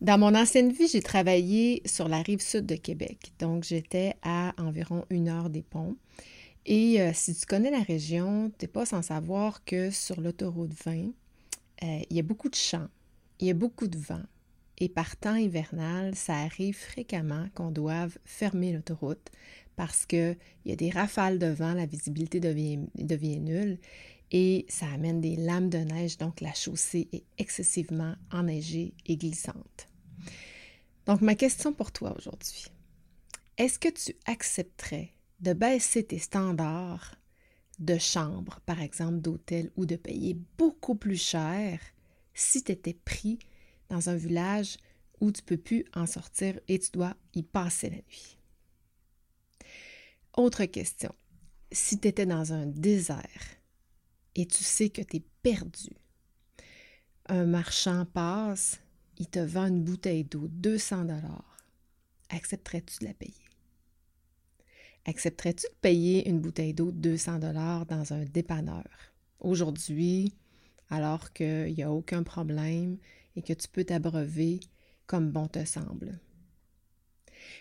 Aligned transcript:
Dans 0.00 0.16
mon 0.16 0.36
ancienne 0.36 0.70
vie, 0.70 0.86
j'ai 0.86 1.02
travaillé 1.02 1.82
sur 1.84 2.06
la 2.06 2.22
rive 2.22 2.40
sud 2.40 2.66
de 2.66 2.76
Québec. 2.76 3.32
Donc, 3.40 3.64
j'étais 3.64 4.14
à 4.22 4.54
environ 4.56 5.04
une 5.10 5.28
heure 5.28 5.50
des 5.50 5.62
ponts. 5.62 5.96
Et 6.66 7.00
euh, 7.00 7.10
si 7.12 7.34
tu 7.34 7.46
connais 7.46 7.72
la 7.72 7.82
région, 7.82 8.52
tu 8.56 8.64
n'es 8.64 8.68
pas 8.68 8.86
sans 8.86 9.02
savoir 9.02 9.64
que 9.64 9.90
sur 9.90 10.20
l'autoroute 10.20 10.72
20, 10.84 10.92
euh, 11.00 12.00
il 12.10 12.16
y 12.16 12.20
a 12.20 12.22
beaucoup 12.22 12.48
de 12.48 12.54
champs, 12.54 12.86
il 13.40 13.48
y 13.48 13.50
a 13.50 13.54
beaucoup 13.54 13.88
de 13.88 13.98
vent. 13.98 14.22
Et 14.78 14.88
par 14.88 15.16
temps 15.16 15.34
hivernal, 15.34 16.14
ça 16.14 16.34
arrive 16.34 16.76
fréquemment 16.76 17.46
qu'on 17.56 17.72
doive 17.72 18.18
fermer 18.24 18.72
l'autoroute 18.72 19.32
parce 19.74 20.06
qu'il 20.06 20.36
y 20.64 20.72
a 20.72 20.76
des 20.76 20.90
rafales 20.90 21.40
de 21.40 21.46
vent, 21.46 21.74
la 21.74 21.86
visibilité 21.86 22.38
devient, 22.38 22.78
devient 22.94 23.40
nulle 23.40 23.78
et 24.30 24.66
ça 24.68 24.86
amène 24.90 25.20
des 25.20 25.36
lames 25.36 25.70
de 25.70 25.78
neige, 25.78 26.18
donc 26.18 26.40
la 26.40 26.52
chaussée 26.52 27.08
est 27.12 27.24
excessivement 27.38 28.14
enneigée 28.30 28.94
et 29.06 29.16
glissante. 29.16 29.88
Donc 31.06 31.20
ma 31.20 31.34
question 31.34 31.72
pour 31.72 31.92
toi 31.92 32.14
aujourd'hui, 32.16 32.66
est-ce 33.56 33.78
que 33.78 33.88
tu 33.88 34.14
accepterais 34.26 35.10
de 35.40 35.52
baisser 35.52 36.04
tes 36.04 36.18
standards 36.18 37.14
de 37.78 37.96
chambre, 37.96 38.60
par 38.66 38.82
exemple 38.82 39.20
d'hôtel, 39.20 39.70
ou 39.76 39.86
de 39.86 39.96
payer 39.96 40.36
beaucoup 40.58 40.96
plus 40.96 41.20
cher 41.20 41.80
si 42.34 42.62
tu 42.62 42.72
étais 42.72 42.94
pris 42.94 43.38
dans 43.88 44.10
un 44.10 44.16
village 44.16 44.76
où 45.20 45.32
tu 45.32 45.42
ne 45.42 45.46
peux 45.46 45.56
plus 45.56 45.84
en 45.94 46.06
sortir 46.06 46.58
et 46.68 46.78
tu 46.78 46.90
dois 46.92 47.16
y 47.34 47.42
passer 47.42 47.90
la 47.90 47.96
nuit? 47.96 48.38
Autre 50.36 50.64
question. 50.66 51.12
Si 51.72 51.98
tu 51.98 52.08
étais 52.08 52.26
dans 52.26 52.52
un 52.52 52.66
désert 52.66 53.57
et 54.38 54.46
tu 54.46 54.62
sais 54.62 54.88
que 54.88 55.02
tu 55.02 55.16
es 55.16 55.22
perdu, 55.42 55.90
un 57.26 57.44
marchand 57.44 58.06
passe, 58.06 58.80
il 59.18 59.26
te 59.26 59.40
vend 59.40 59.66
une 59.66 59.82
bouteille 59.82 60.24
d'eau 60.24 60.46
200 60.48 61.06
dollars. 61.06 61.56
Accepterais-tu 62.30 63.00
de 63.00 63.06
la 63.06 63.14
payer? 63.14 63.34
Accepterais-tu 65.06 65.66
de 65.66 65.74
payer 65.80 66.28
une 66.28 66.38
bouteille 66.38 66.72
d'eau 66.72 66.92
200 66.92 67.40
dollars 67.40 67.84
dans 67.86 68.12
un 68.12 68.24
dépanneur 68.24 68.86
aujourd'hui, 69.40 70.34
alors 70.88 71.32
qu'il 71.32 71.74
n'y 71.74 71.82
a 71.82 71.90
aucun 71.90 72.22
problème 72.22 72.96
et 73.34 73.42
que 73.42 73.52
tu 73.52 73.66
peux 73.68 73.84
t'abreuver 73.84 74.60
comme 75.06 75.32
bon 75.32 75.48
te 75.48 75.64
semble? 75.64 76.20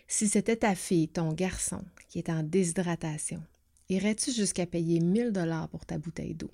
Si 0.07 0.27
c'était 0.27 0.57
ta 0.57 0.75
fille, 0.75 1.07
ton 1.07 1.33
garçon, 1.33 1.83
qui 2.07 2.19
est 2.19 2.29
en 2.29 2.43
déshydratation, 2.43 3.43
irais-tu 3.89 4.31
jusqu'à 4.31 4.67
payer 4.67 4.99
1000 4.99 5.31
dollars 5.31 5.69
pour 5.69 5.85
ta 5.85 5.97
bouteille 5.97 6.35
d'eau? 6.35 6.51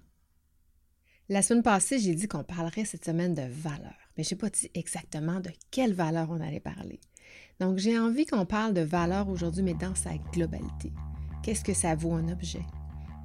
La 1.30 1.42
semaine 1.42 1.64
passée, 1.64 2.00
j'ai 2.00 2.16
dit 2.16 2.28
qu'on 2.28 2.44
parlerait 2.44 2.84
cette 2.84 3.06
semaine 3.06 3.34
de 3.34 3.44
valeur, 3.44 3.96
mais 4.18 4.26
je 4.26 4.34
n'ai 4.34 4.38
pas 4.38 4.50
dit 4.50 4.70
exactement 4.74 5.40
de 5.40 5.52
quelle 5.72 5.94
valeur 5.94 6.30
on 6.30 6.42
allait 6.42 6.60
parler. 6.60 7.00
Donc, 7.62 7.78
j'ai 7.78 7.98
envie 7.98 8.26
qu'on 8.26 8.46
parle 8.46 8.74
de 8.74 8.82
valeur 8.82 9.30
aujourd'hui, 9.30 9.64
mais 9.64 9.74
dans 9.74 9.96
sa 9.96 10.18
globalité. 10.34 10.92
Qu'est-ce 11.42 11.64
que 11.64 11.74
ça 11.74 11.96
vaut 11.96 12.12
un 12.12 12.28
objet? 12.28 12.66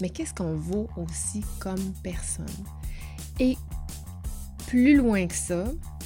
Mais 0.00 0.10
qu'est-ce 0.10 0.32
qu'on 0.32 0.54
vaut 0.54 0.88
aussi 0.96 1.42
comme 1.58 1.92
personne? 2.04 2.46
Et 3.40 3.56
plus 4.68 4.96
loin 4.96 5.26
que 5.26 5.34
ça, 5.34 5.64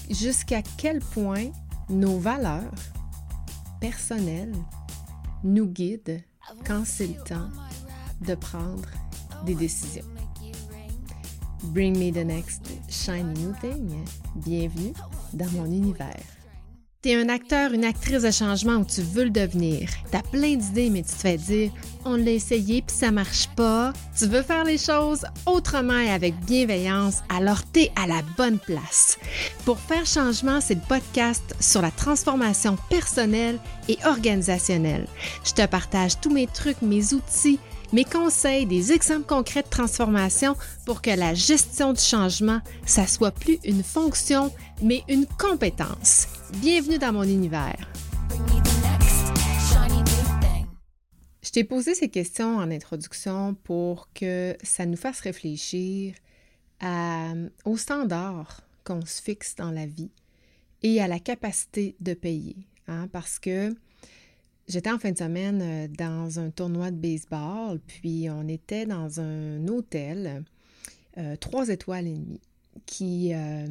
jusqu'à 0.08 0.62
quel 0.78 1.00
point 1.00 1.50
nos 1.90 2.18
valeurs 2.18 2.72
personnelles 3.80 4.54
nous 5.44 5.66
guident 5.66 6.22
quand 6.64 6.86
c'est 6.86 7.08
le 7.08 7.22
temps 7.22 7.50
de 8.22 8.34
prendre 8.34 8.88
des 9.44 9.54
décisions? 9.54 10.06
Bring 11.64 11.96
me 11.96 12.10
the 12.10 12.24
next 12.24 12.62
shiny 12.90 13.34
new 13.34 13.54
thing. 13.60 14.04
Bienvenue 14.34 14.92
dans 15.32 15.50
mon 15.52 15.66
univers. 15.66 16.22
T'es 17.02 17.14
un 17.14 17.28
acteur, 17.28 17.72
une 17.72 17.84
actrice 17.84 18.22
de 18.22 18.30
changement 18.30 18.76
où 18.76 18.84
tu 18.84 19.00
veux 19.00 19.24
le 19.24 19.30
devenir. 19.30 19.88
T'as 20.10 20.22
plein 20.22 20.56
d'idées, 20.56 20.90
mais 20.90 21.02
tu 21.02 21.10
te 21.10 21.20
fais 21.20 21.36
dire 21.36 21.70
on 22.04 22.16
l'a 22.16 22.32
essayé 22.32 22.82
puis 22.82 22.96
ça 22.96 23.12
marche 23.12 23.48
pas. 23.56 23.92
Tu 24.16 24.26
veux 24.26 24.42
faire 24.42 24.64
les 24.64 24.78
choses 24.78 25.24
autrement 25.46 25.98
et 25.98 26.10
avec 26.10 26.34
bienveillance, 26.44 27.22
alors 27.28 27.62
t'es 27.72 27.92
à 27.94 28.06
la 28.08 28.22
bonne 28.36 28.58
place. 28.58 29.18
Pour 29.64 29.78
faire 29.78 30.06
changement, 30.06 30.60
c'est 30.60 30.74
le 30.74 30.88
podcast 30.88 31.54
sur 31.60 31.82
la 31.82 31.92
transformation 31.92 32.76
personnelle 32.90 33.58
et 33.88 33.98
organisationnelle. 34.04 35.06
Je 35.44 35.52
te 35.52 35.66
partage 35.66 36.20
tous 36.20 36.30
mes 36.30 36.48
trucs, 36.48 36.82
mes 36.82 37.14
outils 37.14 37.60
mes 37.92 38.04
conseils, 38.04 38.66
des 38.66 38.92
exemples 38.92 39.26
concrets 39.26 39.62
de 39.62 39.68
transformation 39.68 40.56
pour 40.86 41.02
que 41.02 41.10
la 41.10 41.34
gestion 41.34 41.92
du 41.92 42.00
changement, 42.00 42.60
ça 42.86 43.06
soit 43.06 43.30
plus 43.30 43.58
une 43.64 43.82
fonction, 43.82 44.50
mais 44.82 45.02
une 45.08 45.26
compétence. 45.26 46.26
Bienvenue 46.60 46.98
dans 46.98 47.12
mon 47.12 47.24
univers. 47.24 47.88
Je 51.42 51.50
t'ai 51.50 51.64
posé 51.64 51.94
ces 51.94 52.08
questions 52.08 52.56
en 52.56 52.70
introduction 52.70 53.54
pour 53.62 54.08
que 54.14 54.56
ça 54.62 54.86
nous 54.86 54.96
fasse 54.96 55.20
réfléchir 55.20 56.14
aux 57.64 57.76
standards 57.76 58.62
qu'on 58.84 59.04
se 59.04 59.20
fixe 59.20 59.54
dans 59.54 59.70
la 59.70 59.86
vie 59.86 60.10
et 60.82 61.00
à 61.00 61.08
la 61.08 61.18
capacité 61.20 61.94
de 62.00 62.14
payer. 62.14 62.56
Hein, 62.88 63.06
parce 63.12 63.38
que 63.38 63.72
J'étais 64.68 64.90
en 64.90 64.98
fin 64.98 65.10
de 65.10 65.18
semaine 65.18 65.60
euh, 65.62 65.88
dans 65.88 66.38
un 66.38 66.50
tournoi 66.50 66.90
de 66.90 66.96
baseball, 66.96 67.80
puis 67.80 68.28
on 68.30 68.46
était 68.46 68.86
dans 68.86 69.20
un 69.20 69.66
hôtel, 69.68 70.44
euh, 71.18 71.36
trois 71.36 71.68
étoiles 71.68 72.06
et 72.06 72.14
demie, 72.14 72.40
qui, 72.86 73.32
euh, 73.34 73.66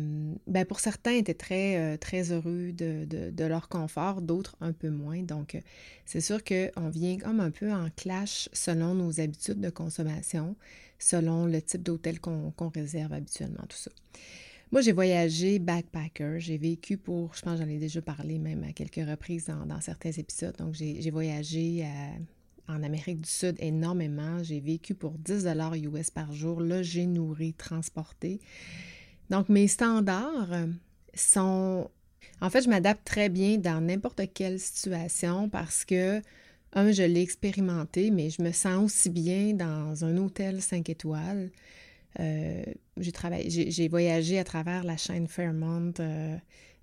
ben 0.47 0.65
pour 0.65 0.79
certains, 0.79 1.13
étaient 1.13 1.33
très, 1.33 1.97
très 1.97 2.31
heureux 2.31 2.71
de, 2.71 3.05
de, 3.05 3.45
leur 3.45 3.67
confort, 3.67 4.21
d'autres 4.21 4.55
un 4.61 4.73
peu 4.73 4.89
moins. 4.89 5.23
Donc, 5.23 5.57
c'est 6.05 6.21
sûr 6.21 6.43
qu'on 6.43 6.89
vient 6.89 7.17
comme 7.17 7.39
un 7.39 7.51
peu 7.51 7.71
en 7.71 7.87
clash 7.95 8.47
selon 8.53 8.93
nos 8.93 9.19
habitudes 9.19 9.59
de 9.59 9.69
consommation, 9.69 10.55
selon 10.99 11.47
le 11.47 11.61
type 11.61 11.81
d'hôtel 11.81 12.19
qu'on 12.19 12.53
réserve 12.73 13.13
habituellement, 13.13 13.63
tout 13.67 13.77
ça. 13.77 13.91
Moi, 14.71 14.79
j'ai 14.79 14.93
voyagé 14.93 15.59
backpacker. 15.59 16.39
J'ai 16.39 16.57
vécu 16.57 16.97
pour, 16.97 17.33
je 17.35 17.41
pense 17.41 17.59
j'en 17.59 17.67
ai 17.67 17.77
déjà 17.77 18.01
parlé 18.01 18.39
même 18.39 18.63
à 18.63 18.71
quelques 18.71 19.05
reprises 19.05 19.51
dans, 19.67 19.81
certains 19.81 20.11
épisodes. 20.11 20.55
Donc, 20.57 20.75
j'ai 20.75 21.11
voyagé 21.11 21.83
euh, 21.83 22.73
en 22.73 22.81
Amérique 22.81 23.19
du 23.19 23.29
Sud 23.29 23.57
énormément. 23.59 24.41
J'ai 24.43 24.61
vécu 24.61 24.95
pour 24.95 25.11
10 25.17 25.45
US 25.83 26.09
par 26.09 26.31
jour, 26.31 26.61
logé, 26.61 27.05
nourri, 27.05 27.53
transporté. 27.53 28.39
Donc, 29.29 29.49
mes 29.49 29.67
standards 29.67 30.67
sont... 31.13 31.89
En 32.39 32.49
fait, 32.49 32.61
je 32.61 32.69
m'adapte 32.69 33.03
très 33.03 33.27
bien 33.27 33.57
dans 33.57 33.81
n'importe 33.81 34.21
quelle 34.33 34.59
situation 34.59 35.49
parce 35.49 35.83
que, 35.83 36.21
un, 36.73 36.91
je 36.93 37.03
l'ai 37.03 37.21
expérimenté, 37.21 38.09
mais 38.09 38.29
je 38.29 38.41
me 38.41 38.53
sens 38.53 38.85
aussi 38.85 39.09
bien 39.09 39.53
dans 39.53 40.05
un 40.05 40.15
hôtel 40.15 40.61
5 40.61 40.89
étoiles 40.89 41.51
euh, 42.19 42.63
j'ai 42.97 43.11
travaillé, 43.11 43.71
j'ai 43.71 43.87
voyagé 43.87 44.37
à 44.39 44.43
travers 44.43 44.83
la 44.83 44.97
chaîne 44.97 45.27
Fairmont 45.27 45.93
euh, 45.99 46.35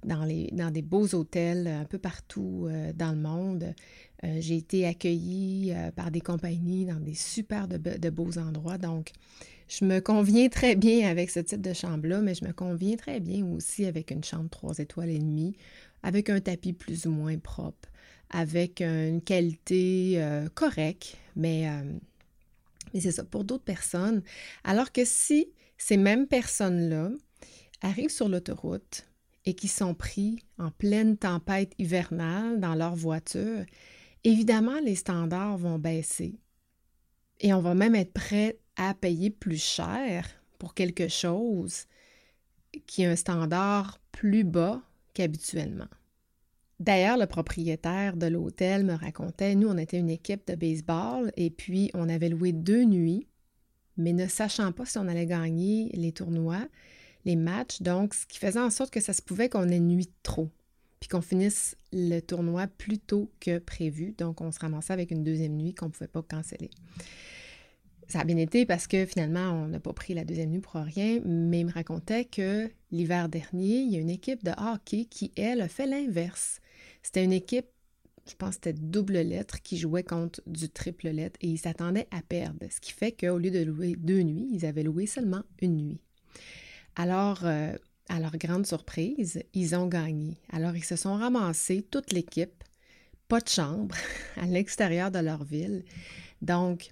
dans, 0.05 0.25
les, 0.25 0.49
dans 0.53 0.71
des 0.71 0.83
beaux 0.83 1.15
hôtels 1.15 1.67
un 1.67 1.85
peu 1.85 1.99
partout 1.99 2.67
euh, 2.69 2.93
dans 2.95 3.13
le 3.13 3.19
monde. 3.19 3.75
j'ai 4.23 4.57
été 4.57 4.87
accueillie 4.87 5.73
par 5.95 6.11
des 6.11 6.21
compagnies 6.21 6.87
dans 6.87 6.99
des 6.99 7.15
super 7.15 7.69
de, 7.69 8.11
beaux 8.11 8.39
endroits. 8.39 8.79
Donc, 8.79 9.13
je 9.69 9.85
me 9.85 10.01
conviens 10.01 10.49
très 10.49 10.75
bien 10.75 11.09
avec 11.09 11.31
ce 11.31 11.41
type 11.41 11.61
de 11.61 11.73
chambre-là, 11.73 12.21
mais 12.21 12.35
je 12.35 12.45
me 12.45 12.53
conviens 12.53 12.97
très 12.97 13.21
bien 13.21 13.45
aussi 13.47 13.85
avec 13.85 14.11
une 14.11 14.25
chambre 14.25 14.49
3 14.51 14.79
étoiles 14.79 15.11
et 15.11 15.19
demie, 15.19 15.55
avec 16.03 16.31
un 16.31 16.41
tapis 16.41 16.73
plus 16.73 17.07
ou 17.07 17.11
moins 17.11 17.39
propre, 17.39 17.89
avec 18.31 18.81
une 18.81 19.21
qualité 19.21 20.21
correcte, 20.55 21.17
mais 21.37 21.69
mais 22.93 23.01
c'est 23.01 23.13
ça, 23.13 23.25
pour 23.25 23.45
d'autres 23.45 23.65
personnes. 23.65 24.23
Alors 24.65 24.93
que 24.93 25.05
si 25.05 25.53
ces 25.77 25.97
mêmes 25.97 26.27
personnes-là 26.27 27.11
arrivent 27.83 28.11
sur 28.11 28.29
l'autoroute 28.29 29.07
et 29.45 29.55
qui 29.55 29.69
sont 29.69 29.95
pris 29.95 30.45
en 30.59 30.71
pleine 30.71 31.17
tempête 31.17 31.73
hivernale 31.79 32.61
dans 32.61 32.75
leur 32.75 32.95
voiture, 32.95 33.65
évidemment, 34.25 34.81
les 34.81 34.97
standards 34.97 35.59
vont 35.59 35.79
baisser. 35.79 36.39
Et 37.41 37.53
on 37.53 37.61
va 37.61 37.75
même 37.75 37.95
être 37.95 38.13
prêt 38.13 38.59
à 38.77 38.95
payer 38.95 39.31
plus 39.31 39.63
cher 39.63 40.29
pour 40.59 40.75
quelque 40.75 41.09
chose 41.09 41.87
qui 42.87 43.05
a 43.05 43.11
un 43.11 43.17
standard 43.17 44.01
plus 44.13 44.45
bas 44.45 44.83
qu'habituellement. 45.15 45.89
D'ailleurs, 46.81 47.19
le 47.19 47.27
propriétaire 47.27 48.17
de 48.17 48.27
l'hôtel 48.27 48.85
me 48.85 48.95
racontait, 48.95 49.57
nous, 49.57 49.69
on 49.69 49.77
était 49.79 49.99
une 49.99 50.11
équipe 50.11 50.47
de 50.47 50.55
baseball 50.55 51.33
et 51.37 51.51
puis 51.51 51.91
on 51.95 52.09
avait 52.09 52.29
loué 52.29 52.53
deux 52.53 52.85
nuits, 52.85 53.27
mais 53.97 54.13
ne 54.13 54.29
sachant 54.29 54.71
pas 54.71 54.87
si 54.87 54.97
on 54.99 55.09
allait 55.09 55.27
gagner 55.27 55.91
les 55.95 56.13
tournois, 56.13 56.69
les 57.25 57.35
matchs, 57.35 57.83
donc 57.83 58.15
ce 58.15 58.27
qui 58.27 58.39
faisait 58.39 58.61
en 58.61 58.71
sorte 58.71 58.93
que 58.93 59.01
ça 59.01 59.13
se 59.13 59.23
pouvait 59.23 59.49
qu'on 59.49 59.69
ait 59.69 59.81
nuit 59.81 60.09
trop, 60.23 60.51
puis 61.01 61.09
qu'on 61.09 61.21
finisse 61.21 61.77
le 61.93 62.21
tournoi 62.21 62.69
plus 62.69 62.99
tôt 62.99 63.29
que 63.41 63.59
prévu. 63.59 64.15
Donc, 64.17 64.41
on 64.41 64.53
se 64.53 64.61
ramassait 64.61 64.93
avec 64.93 65.11
une 65.11 65.25
deuxième 65.25 65.57
nuit 65.57 65.75
qu'on 65.75 65.87
ne 65.87 65.91
pouvait 65.91 66.07
pas 66.07 66.23
canceller. 66.23 66.71
ça 68.07 68.21
a 68.21 68.25
bien 68.25 68.37
été 68.37 68.67
parce 68.67 68.87
que 68.87 69.05
finalement, 69.05 69.51
on 69.51 69.67
n'a 69.67 69.81
pas 69.81 69.93
pris 69.93 70.15
la 70.15 70.25
deuxième 70.25 70.51
nuit 70.51 70.61
pour 70.61 70.75
rien, 70.75 71.21
mais 71.25 71.61
il 71.61 71.67
me 71.67 71.73
racontait 71.73 72.25
que 72.25 72.71
l'hiver 72.93 73.29
dernier, 73.29 73.81
il 73.81 73.93
y 73.93 73.97
a 73.97 74.01
une 74.01 74.11
équipe 74.11 74.45
de 74.45 74.53
hockey 74.57 75.07
qui, 75.07 75.33
elle, 75.37 75.61
a 75.61 75.69
fait 75.69 75.87
l'inverse. 75.87 76.61
C'était 77.03 77.25
une 77.25 77.33
équipe, 77.33 77.67
je 78.29 78.35
pense 78.35 78.51
que 78.51 78.55
c'était 78.65 78.73
double 78.75 79.19
lettre, 79.19 79.63
qui 79.63 79.79
jouait 79.79 80.03
contre 80.03 80.43
du 80.47 80.69
triple 80.69 81.09
lettre 81.09 81.39
et 81.41 81.49
ils 81.49 81.59
s'attendaient 81.59 82.09
à 82.11 82.23
perdre. 82.23 82.59
Ce 82.71 82.81
qui 82.81 82.93
fait 82.93 83.13
qu'au 83.13 83.39
lieu 83.39 83.51
de 83.51 83.63
louer 83.63 83.95
deux 83.97 84.23
nuits, 84.23 84.49
ils 84.53 84.67
avaient 84.67 84.83
loué 84.83 85.07
seulement 85.07 85.43
une 85.61 85.77
nuit. 85.77 86.01
Alors, 86.97 87.45
euh, 87.45 87.73
à 88.09 88.21
leur 88.21 88.37
grande 88.37 88.67
surprise, 88.67 89.43
ils 89.55 89.75
ont 89.75 89.87
gagné. 89.87 90.39
Alors, 90.51 90.75
ils 90.77 90.85
se 90.85 90.97
sont 90.97 91.15
ramassés, 91.15 91.87
toute 91.91 92.13
l'équipe, 92.13 92.65
pas 93.29 93.41
de 93.41 93.49
chambre, 93.49 93.95
à 94.37 94.47
l'extérieur 94.47 95.11
de 95.11 95.19
leur 95.19 95.45
ville. 95.45 95.85
Donc, 96.43 96.91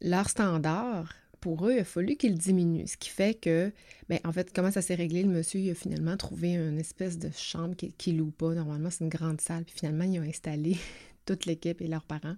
leur 0.00 0.28
standard, 0.28 1.12
pour 1.46 1.64
eux, 1.68 1.74
il 1.74 1.78
a 1.78 1.84
fallu 1.84 2.16
qu'ils 2.16 2.36
diminuent. 2.36 2.88
Ce 2.88 2.96
qui 2.96 3.08
fait 3.08 3.40
que, 3.40 3.72
ben, 4.08 4.18
en 4.24 4.32
fait, 4.32 4.52
comment 4.52 4.72
ça 4.72 4.82
s'est 4.82 4.96
réglé? 4.96 5.22
Le 5.22 5.28
monsieur, 5.28 5.70
a 5.70 5.74
finalement 5.76 6.16
trouvé 6.16 6.56
une 6.56 6.80
espèce 6.80 7.20
de 7.20 7.30
chambre 7.30 7.76
qui 7.76 8.12
ne 8.12 8.18
loue 8.18 8.32
pas. 8.32 8.52
Normalement, 8.52 8.90
c'est 8.90 9.04
une 9.04 9.10
grande 9.10 9.40
salle. 9.40 9.64
Puis 9.64 9.76
finalement, 9.78 10.02
ils 10.02 10.18
ont 10.18 10.24
installé 10.24 10.76
toute 11.24 11.46
l'équipe 11.46 11.80
et 11.80 11.86
leurs 11.86 12.02
parents. 12.02 12.34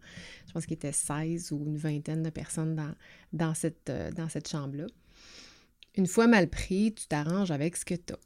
Je 0.47 0.53
pense 0.53 0.67
qu'il 0.67 0.75
était 0.75 0.93
16 0.93 1.53
ou 1.53 1.65
une 1.65 1.79
vingtaine 1.79 2.23
de 2.23 2.29
personnes 2.29 2.77
dans, 2.77 2.93
dans 3.33 3.55
cette, 3.55 3.89
euh, 3.89 4.11
dans 4.11 4.29
cette 4.29 4.47
chambre-là. 4.47 4.85
Une 5.97 6.07
fois 6.07 6.27
mal 6.27 6.47
pris, 6.51 6.93
tu 6.93 7.07
t'arranges 7.07 7.51
avec 7.51 7.79
ce 7.79 7.87
que 7.87 7.95
tu 7.95 8.13
as. 8.13 8.19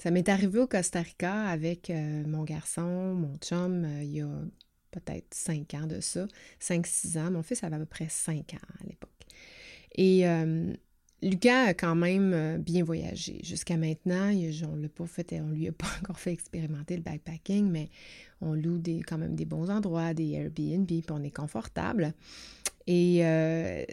Ça 0.00 0.10
m'est 0.10 0.28
arrivé 0.28 0.58
au 0.58 0.66
Costa 0.66 1.00
Rica 1.00 1.44
avec 1.44 1.90
euh, 1.90 2.24
mon 2.26 2.42
garçon, 2.42 3.14
mon 3.14 3.36
chum, 3.36 3.84
euh, 3.84 4.02
il 4.02 4.16
y 4.16 4.20
a 4.20 4.42
peut-être 4.90 5.32
cinq 5.32 5.74
ans 5.74 5.86
de 5.86 6.00
ça, 6.00 6.26
cinq, 6.58 6.88
six 6.88 7.16
ans. 7.18 7.30
Mon 7.30 7.44
fils 7.44 7.62
avait 7.62 7.76
à 7.76 7.78
peu 7.78 7.86
près 7.86 8.08
cinq 8.08 8.54
ans 8.54 8.66
à 8.80 8.84
l'époque. 8.84 9.10
Et 9.94 10.26
euh, 10.26 10.72
Lucas 11.22 11.66
a 11.66 11.74
quand 11.74 11.94
même 11.94 12.32
euh, 12.34 12.58
bien 12.58 12.84
voyagé. 12.84 13.40
Jusqu'à 13.42 13.76
maintenant, 13.76 14.30
on 14.30 14.76
l'a 14.76 14.88
on 15.42 15.50
lui 15.50 15.68
a 15.68 15.72
pas 15.72 15.86
encore 16.00 16.18
fait 16.18 16.32
expérimenter 16.32 16.96
le 16.96 17.02
backpacking, 17.02 17.70
mais 17.70 17.90
on 18.40 18.54
loue 18.54 18.80
quand 19.06 19.18
même 19.18 19.34
des 19.34 19.44
bons 19.44 19.70
endroits, 19.70 20.14
des 20.14 20.32
Airbnb, 20.32 20.86
puis 20.86 21.04
on 21.10 21.22
est 21.22 21.34
confortable. 21.34 22.14
Et 22.86 23.24
euh, 23.24 23.84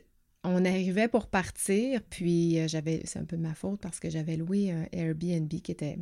on 0.43 0.65
arrivait 0.65 1.07
pour 1.07 1.27
partir, 1.27 2.01
puis 2.09 2.67
j'avais, 2.67 3.01
c'est 3.05 3.19
un 3.19 3.25
peu 3.25 3.37
ma 3.37 3.53
faute 3.53 3.81
parce 3.81 3.99
que 3.99 4.09
j'avais 4.09 4.37
loué 4.37 4.71
un 4.71 4.87
Airbnb 4.91 5.49
qui 5.49 5.71
était, 5.71 5.99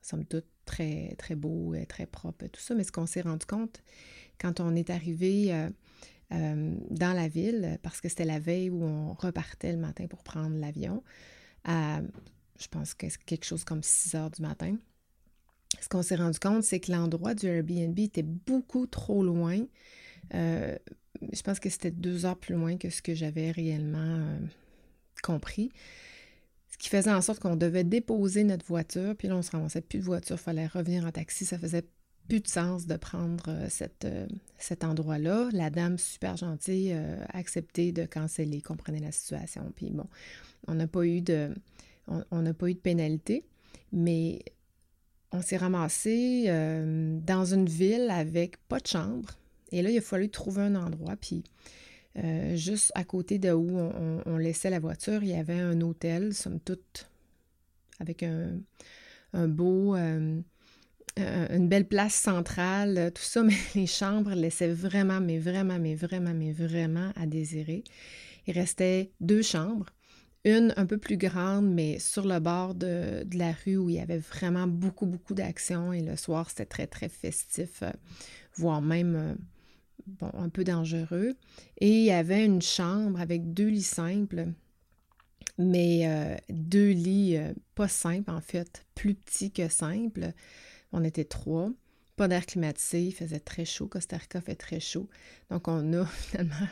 somme 0.00 0.24
toute, 0.24 0.46
très, 0.64 1.14
très 1.18 1.34
beau, 1.34 1.74
très 1.88 2.06
propre, 2.06 2.46
tout 2.46 2.60
ça. 2.60 2.74
Mais 2.74 2.84
ce 2.84 2.92
qu'on 2.92 3.06
s'est 3.06 3.22
rendu 3.22 3.44
compte, 3.44 3.82
quand 4.40 4.60
on 4.60 4.74
est 4.74 4.88
arrivé 4.88 5.52
euh, 6.32 6.36
euh, 6.42 6.74
dans 6.90 7.12
la 7.12 7.28
ville, 7.28 7.78
parce 7.82 8.00
que 8.00 8.08
c'était 8.08 8.24
la 8.24 8.38
veille 8.38 8.70
où 8.70 8.82
on 8.82 9.12
repartait 9.14 9.72
le 9.72 9.78
matin 9.78 10.06
pour 10.06 10.22
prendre 10.22 10.56
l'avion, 10.56 11.02
à, 11.64 12.00
je 12.58 12.68
pense 12.68 12.94
que 12.94 13.08
c'est 13.08 13.22
quelque 13.24 13.44
chose 13.44 13.64
comme 13.64 13.82
6 13.82 14.14
heures 14.14 14.30
du 14.30 14.42
matin. 14.42 14.76
Ce 15.80 15.88
qu'on 15.88 16.02
s'est 16.02 16.16
rendu 16.16 16.38
compte, 16.38 16.64
c'est 16.64 16.80
que 16.80 16.92
l'endroit 16.92 17.34
du 17.34 17.46
Airbnb 17.46 17.98
était 17.98 18.22
beaucoup 18.22 18.86
trop 18.86 19.22
loin. 19.22 19.58
Euh, 20.34 20.76
je 21.32 21.42
pense 21.42 21.60
que 21.60 21.70
c'était 21.70 21.90
deux 21.90 22.26
heures 22.26 22.38
plus 22.38 22.54
loin 22.54 22.76
que 22.76 22.90
ce 22.90 23.00
que 23.00 23.14
j'avais 23.14 23.50
réellement 23.50 24.38
compris. 25.22 25.70
Ce 26.68 26.76
qui 26.78 26.88
faisait 26.88 27.12
en 27.12 27.20
sorte 27.20 27.40
qu'on 27.40 27.56
devait 27.56 27.84
déposer 27.84 28.44
notre 28.44 28.66
voiture, 28.66 29.14
puis 29.16 29.28
là, 29.28 29.36
on 29.36 29.42
se 29.42 29.50
ramassait 29.50 29.82
plus 29.82 30.00
de 30.00 30.04
voiture, 30.04 30.36
il 30.36 30.42
fallait 30.42 30.66
revenir 30.66 31.06
en 31.06 31.12
taxi. 31.12 31.44
Ça 31.44 31.58
faisait 31.58 31.84
plus 32.28 32.40
de 32.40 32.48
sens 32.48 32.86
de 32.86 32.96
prendre 32.96 33.44
euh, 33.48 33.68
euh, 34.04 34.26
cet 34.58 34.84
endroit-là. 34.84 35.48
La 35.52 35.70
dame, 35.70 35.98
super 35.98 36.36
gentille, 36.36 36.92
euh, 36.92 37.22
a 37.28 37.38
accepté 37.38 37.92
de 37.92 38.04
canceller, 38.04 38.60
comprenait 38.60 39.00
la 39.00 39.12
situation. 39.12 39.72
Puis 39.76 39.90
bon, 39.90 40.06
on 40.66 40.74
n'a 40.74 40.86
pas 40.86 41.04
eu 41.04 41.20
de 41.20 41.54
on 42.32 42.42
n'a 42.42 42.52
pas 42.52 42.68
eu 42.68 42.74
de 42.74 42.80
pénalité, 42.80 43.44
mais 43.92 44.40
on 45.30 45.40
s'est 45.40 45.56
ramassé 45.56 46.46
dans 47.24 47.44
une 47.44 47.68
ville 47.68 48.10
avec 48.10 48.56
pas 48.66 48.80
de 48.80 48.88
chambre. 48.88 49.30
Et 49.70 49.82
là, 49.82 49.90
il 49.90 49.96
a 49.96 50.00
fallu 50.00 50.28
trouver 50.28 50.62
un 50.62 50.74
endroit. 50.74 51.14
Puis 51.14 51.44
juste 52.54 52.90
à 52.96 53.04
côté 53.04 53.38
de 53.38 53.52
où 53.52 53.78
on, 54.26 54.36
laissait 54.36 54.68
la 54.68 54.80
voiture, 54.80 55.22
il 55.22 55.28
y 55.28 55.34
avait 55.34 55.60
un 55.60 55.80
hôtel, 55.80 56.34
somme 56.34 56.58
toute, 56.58 57.08
avec 58.02 58.22
un, 58.22 59.48
beau 59.48 59.96
euh, 59.96 60.40
une 61.18 61.68
belle 61.68 61.86
place 61.86 62.14
centrale, 62.14 62.98
euh, 62.98 63.10
tout 63.10 63.22
ça, 63.22 63.42
mais 63.44 63.56
les 63.74 63.86
chambres 63.86 64.34
laissaient 64.34 64.72
vraiment, 64.72 65.20
mais 65.20 65.38
vraiment, 65.38 65.78
mais 65.78 65.94
vraiment, 65.94 66.34
mais 66.34 66.52
vraiment 66.52 67.12
à 67.16 67.26
désirer. 67.26 67.84
Il 68.46 68.54
restait 68.54 69.12
deux 69.20 69.42
chambres, 69.42 69.86
une 70.44 70.72
un 70.76 70.86
peu 70.86 70.98
plus 70.98 71.16
grande, 71.16 71.70
mais 71.70 71.98
sur 71.98 72.26
le 72.26 72.40
bord 72.40 72.74
de, 72.74 73.24
la 73.34 73.52
rue 73.64 73.76
où 73.76 73.90
il 73.90 73.96
y 73.96 74.00
avait 74.00 74.18
vraiment 74.18 74.66
beaucoup, 74.66 75.06
beaucoup 75.06 75.34
d'action 75.34 75.92
et 75.92 76.00
le 76.00 76.16
soir, 76.16 76.48
c'était 76.48 76.66
très, 76.66 76.86
très 76.86 77.08
festif, 77.08 77.82
euh, 77.82 77.90
voire 78.54 78.82
même 78.82 79.36
un 80.20 80.48
peu 80.48 80.64
dangereux. 80.64 81.34
Et 81.78 81.90
il 81.90 82.04
y 82.04 82.10
avait 82.10 82.44
une 82.44 82.62
chambre 82.62 83.20
avec 83.20 83.52
deux 83.54 83.68
lits 83.68 83.82
simples, 83.82 84.46
mais 85.58 86.40
deux 86.50 86.90
lits 86.90 87.36
pas 87.76 87.86
simples 87.86 88.30
en 88.30 88.40
fait, 88.40 88.84
plus 88.96 89.14
petits 89.14 89.52
que 89.52 89.68
simples. 89.68 90.32
On 90.92 91.04
était 91.04 91.24
trois. 91.24 91.70
Pas 92.16 92.28
d'air 92.28 92.44
climatisé, 92.46 93.02
il 93.06 93.12
faisait 93.12 93.40
très 93.40 93.64
chaud. 93.64 93.86
Costa 93.86 94.16
Rica 94.16 94.40
fait 94.40 94.54
très 94.54 94.80
chaud. 94.80 95.08
Donc, 95.50 95.68
on 95.68 95.92
a 95.94 96.06
finalement 96.30 96.68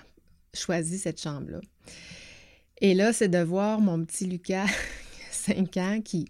choisi 0.55 0.99
cette 0.99 1.21
chambre-là. 1.21 1.61
Et 2.81 2.95
là, 2.95 3.13
c'est 3.13 3.29
de 3.29 3.39
voir 3.39 3.81
mon 3.81 4.05
petit 4.05 4.27
Lucas, 4.27 4.67
5 5.31 5.77
ans, 5.77 6.01
qui. 6.03 6.27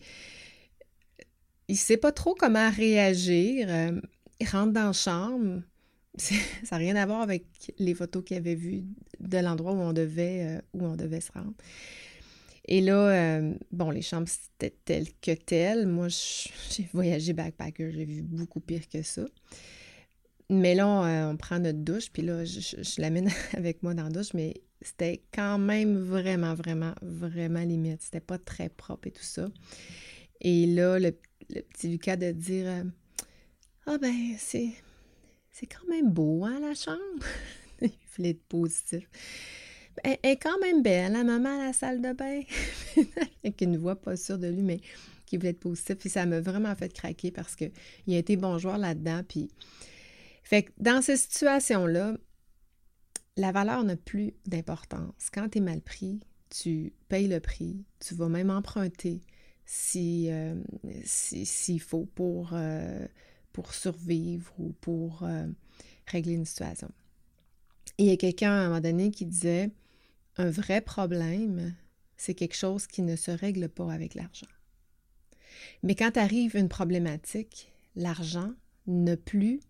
Il 1.68 1.76
sait 1.76 1.96
pas 1.96 2.12
trop 2.12 2.34
comment 2.34 2.70
réagir. 2.70 3.66
Euh, 3.68 4.00
il 4.40 4.48
rentre 4.48 4.72
dans 4.72 4.86
la 4.86 4.92
chambre. 4.92 5.62
Ça 6.16 6.34
n'a 6.72 6.76
rien 6.76 6.96
à 6.96 7.06
voir 7.06 7.20
avec 7.22 7.44
les 7.78 7.94
photos 7.94 8.24
qu'il 8.24 8.36
avait 8.36 8.56
vues 8.56 8.84
de 9.20 9.38
l'endroit 9.38 9.72
où 9.72 9.80
on 9.80 9.92
devait 9.92 10.44
euh, 10.46 10.60
où 10.74 10.84
on 10.84 10.96
devait 10.96 11.20
se 11.20 11.30
rendre. 11.32 11.54
Et 12.72 12.80
là, 12.80 13.08
euh, 13.08 13.54
bon, 13.72 13.90
les 13.90 14.00
chambres, 14.00 14.28
c'était 14.28 14.74
telles 14.84 15.12
que 15.20 15.32
telles. 15.32 15.86
Moi, 15.88 16.06
j'ai 16.70 16.88
voyagé 16.92 17.32
backpacker, 17.32 17.90
j'ai 17.90 18.04
vu 18.04 18.22
beaucoup 18.22 18.60
pire 18.60 18.88
que 18.88 19.02
ça. 19.02 19.26
Mais 20.48 20.74
là, 20.74 20.86
on, 21.28 21.36
prend 21.36 21.58
notre 21.58 21.78
douche, 21.78 22.10
puis 22.10 22.22
là, 22.22 22.44
je, 22.44 23.00
l'amène 23.00 23.28
avec 23.54 23.82
moi 23.82 23.94
dans 23.94 24.04
la 24.04 24.10
douche, 24.10 24.34
mais 24.34 24.54
c'était 24.80 25.22
quand 25.32 25.58
même 25.58 25.98
vraiment, 25.98 26.54
vraiment, 26.54 26.94
vraiment 27.02 27.60
limite. 27.60 28.02
C'était 28.02 28.20
pas 28.20 28.38
très 28.38 28.68
propre 28.68 29.08
et 29.08 29.10
tout 29.12 29.22
ça. 29.22 29.48
Et 30.40 30.66
là, 30.66 30.98
le, 30.98 31.10
petit 31.48 31.88
Lucas 31.88 32.16
de 32.16 32.30
dire 32.30 32.66
euh, 32.66 32.84
Ah 33.86 33.98
ben, 33.98 34.34
c'est, 34.38 34.70
c'est 35.50 35.66
quand 35.66 35.88
même 35.88 36.10
beau, 36.10 36.44
hein, 36.44 36.60
la 36.60 36.74
chambre? 36.74 37.26
Il 37.82 37.90
voulait 38.16 38.30
être 38.30 38.44
positif 38.44 39.08
elle, 40.04 40.18
est 40.22 40.36
quand 40.36 40.58
même 40.60 40.82
belle, 40.82 41.12
la 41.12 41.24
maman 41.24 41.60
à 41.60 41.66
la 41.66 41.72
salle 41.72 42.00
de 42.00 42.12
bain. 42.12 42.40
Avec 43.44 43.60
une 43.60 43.76
voix 43.76 43.96
pas 43.96 44.16
sûre 44.16 44.38
de 44.38 44.48
lui, 44.48 44.62
mais 44.62 44.80
qui 45.26 45.36
voulait 45.36 45.50
être 45.50 45.60
positif. 45.60 45.96
Puis 45.96 46.10
ça 46.10 46.26
m'a 46.26 46.40
vraiment 46.40 46.74
fait 46.74 46.92
craquer 46.92 47.30
parce 47.30 47.56
qu'il 47.56 47.70
a 48.08 48.18
été 48.18 48.36
bon 48.36 48.58
joueur 48.58 48.78
là-dedans. 48.78 49.22
Puis, 49.28 49.50
fait 50.42 50.64
que 50.64 50.72
dans 50.78 51.02
ces 51.02 51.16
situations-là, 51.16 52.16
la 53.36 53.52
valeur 53.52 53.84
n'a 53.84 53.96
plus 53.96 54.34
d'importance. 54.46 55.30
Quand 55.32 55.48
tu 55.48 55.58
es 55.58 55.60
mal 55.60 55.80
pris, 55.80 56.20
tu 56.50 56.92
payes 57.08 57.28
le 57.28 57.40
prix, 57.40 57.84
tu 58.00 58.14
vas 58.14 58.28
même 58.28 58.50
emprunter 58.50 59.20
s'il 59.64 60.30
euh, 60.30 60.54
si, 61.04 61.78
faut 61.78 62.06
pour, 62.06 62.50
euh, 62.52 63.06
pour 63.52 63.72
survivre 63.72 64.52
ou 64.58 64.72
pour 64.80 65.22
euh, 65.22 65.46
régler 66.06 66.34
une 66.34 66.44
situation. 66.44 66.90
Il 67.98 68.06
y 68.06 68.10
a 68.10 68.16
quelqu'un 68.16 68.50
à 68.50 68.54
un 68.54 68.68
moment 68.68 68.80
donné 68.80 69.10
qui 69.12 69.26
disait 69.26 69.70
un 70.40 70.50
vrai 70.50 70.80
problème, 70.80 71.74
c'est 72.16 72.34
quelque 72.34 72.56
chose 72.56 72.86
qui 72.86 73.02
ne 73.02 73.16
se 73.16 73.30
règle 73.30 73.68
pas 73.68 73.92
avec 73.92 74.14
l'argent. 74.14 74.46
Mais 75.82 75.94
quand 75.94 76.16
arrive 76.16 76.56
une 76.56 76.68
problématique, 76.68 77.72
l'argent 77.94 78.52
n'a 78.86 79.16
plus 79.16 79.60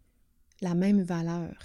la 0.61 0.75
même 0.75 1.03
valeur. 1.03 1.57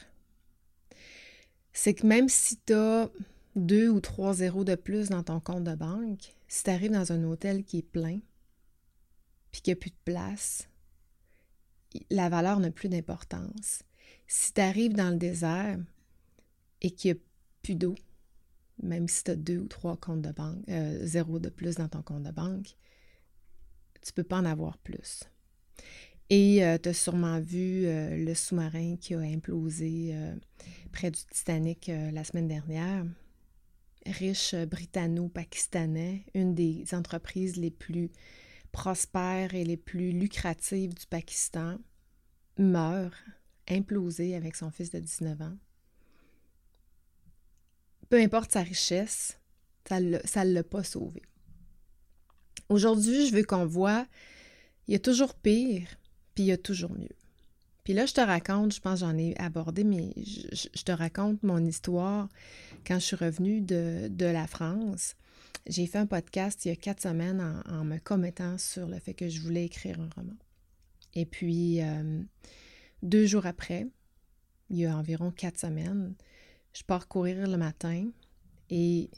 C'est 1.72 1.94
que 1.94 2.08
même 2.08 2.30
si 2.30 2.58
tu 2.66 2.74
as 2.74 3.12
deux 3.56 3.90
ou 3.90 4.00
trois 4.00 4.34
zéros 4.34 4.64
de 4.64 4.76
plus 4.76 5.10
dans 5.10 5.24
ton 5.24 5.40
compte 5.40 5.66
de 5.66 5.76
banque, 5.76 6.34
si 6.48 6.64
tu 6.64 6.70
arrives 6.70 6.92
dans 6.92 7.12
un 7.12 7.24
hôtel 7.26 7.64
qui 7.64 7.80
est 7.80 7.90
plein, 7.90 8.20
puis 9.52 9.62
qu'il 9.62 9.74
n'y 9.74 9.78
a 9.78 9.82
plus 9.82 9.92
de 9.92 10.04
place, 10.04 10.68
la 12.10 12.30
valeur 12.30 12.60
n'a 12.60 12.72
plus 12.72 12.90
d'importance. 12.90 13.84
Si 14.28 14.54
tu 14.54 14.62
arrives 14.62 14.94
dans 14.94 15.12
le 15.12 15.18
désert 15.18 15.78
et 16.82 16.92
qu'il 16.92 17.14
n'y 17.14 17.20
a 17.20 17.22
plus 17.62 17.76
d'eau, 17.76 17.96
même 18.82 19.08
si 19.08 19.24
tu 19.24 19.32
as 19.32 19.36
deux 19.36 19.60
ou 19.60 19.68
trois 19.68 19.98
comptes 19.98 20.22
de 20.22 20.32
banque, 20.32 20.64
euh, 20.70 21.00
zéro 21.06 21.40
de 21.40 21.50
plus 21.50 21.76
dans 21.76 21.88
ton 21.88 22.02
compte 22.02 22.24
de 22.24 22.32
banque, 22.32 22.76
tu 24.02 24.12
ne 24.12 24.14
peux 24.16 24.24
pas 24.24 24.38
en 24.38 24.46
avoir 24.46 24.78
plus. 24.78 25.24
Et 26.30 26.64
euh, 26.66 26.78
tu 26.82 26.90
as 26.90 26.94
sûrement 26.94 27.40
vu 27.40 27.86
euh, 27.86 28.18
le 28.18 28.34
sous-marin 28.34 28.98
qui 28.98 29.14
a 29.14 29.20
implosé 29.20 30.16
près 30.92 31.12
du 31.12 31.20
Titanic 31.32 31.92
la 32.12 32.24
semaine 32.24 32.48
dernière. 32.48 33.06
riches 34.06 34.56
britanno-pakistanais, 34.56 36.26
une 36.34 36.56
des 36.56 36.86
entreprises 36.94 37.58
les 37.58 37.72
plus 37.72 38.12
prospères 38.72 39.56
et 39.56 39.64
les 39.64 39.78
plus 39.78 40.12
lucratives 40.12 40.94
du 40.94 41.06
Pakistan, 41.08 41.78
meurt, 42.58 43.14
implosé 43.70 44.36
avec 44.36 44.56
son 44.56 44.70
fils 44.72 44.92
de 44.92 45.00
19 45.00 45.42
ans. 45.42 45.58
Peu 48.10 48.20
importe 48.20 48.52
sa 48.52 48.62
richesse, 48.62 49.40
ça 49.88 50.00
ne 50.00 50.54
l'a 50.54 50.64
pas 50.64 50.84
sauvé. 50.84 51.22
Aujourd'hui, 52.70 53.28
je 53.28 53.36
veux 53.36 53.44
qu'on 53.44 53.66
voit, 53.66 54.08
il 54.88 54.94
y 54.94 54.96
a 54.96 55.00
toujours 55.00 55.36
pire, 55.36 55.88
puis 56.34 56.46
il 56.46 56.48
y 56.48 56.52
a 56.52 56.58
toujours 56.58 56.92
mieux. 56.92 57.16
Puis 57.84 57.94
là, 57.94 58.08
je 58.08 58.14
te 58.14 58.22
raconte, 58.22 58.74
je 58.74 58.82
pense 58.82 59.00
j'en 59.00 59.16
ai 59.16 59.40
abordé, 59.40 59.84
mais 59.84 60.12
je, 60.18 60.84
te 60.84 60.92
raconte 60.92 61.44
mon 61.44 61.64
histoire 61.64 62.28
quand 62.86 62.96
je 62.96 63.06
suis 63.06 63.16
revenue 63.16 63.62
de, 63.62 64.10
la 64.20 64.48
France. 64.48 65.16
J'ai 65.68 65.86
fait 65.86 66.00
un 66.00 66.08
podcast 66.08 66.66
il 66.66 66.70
y 66.70 66.72
a 66.72 66.76
quatre 66.76 67.04
semaines 67.04 67.62
en, 67.68 67.84
me 67.84 68.00
commettant 68.00 68.58
sur 68.58 68.88
le 68.88 68.98
fait 69.00 69.14
que 69.14 69.30
je 69.30 69.40
voulais 69.40 69.66
écrire 69.66 70.00
un 70.00 70.10
roman. 70.16 70.34
Et 71.14 71.28
puis, 71.28 71.82
euh, 71.82 72.24
deux 73.04 73.28
jours 73.28 73.46
après, 73.46 73.88
il 74.72 74.78
y 74.78 74.86
a 74.88 74.98
environ 74.98 75.30
quatre 75.30 75.60
semaines, 75.60 76.16
je 76.76 76.84
pars 76.84 77.08
courir 77.08 77.48
le 77.48 77.58
matin 77.58 78.10
et 78.70 79.10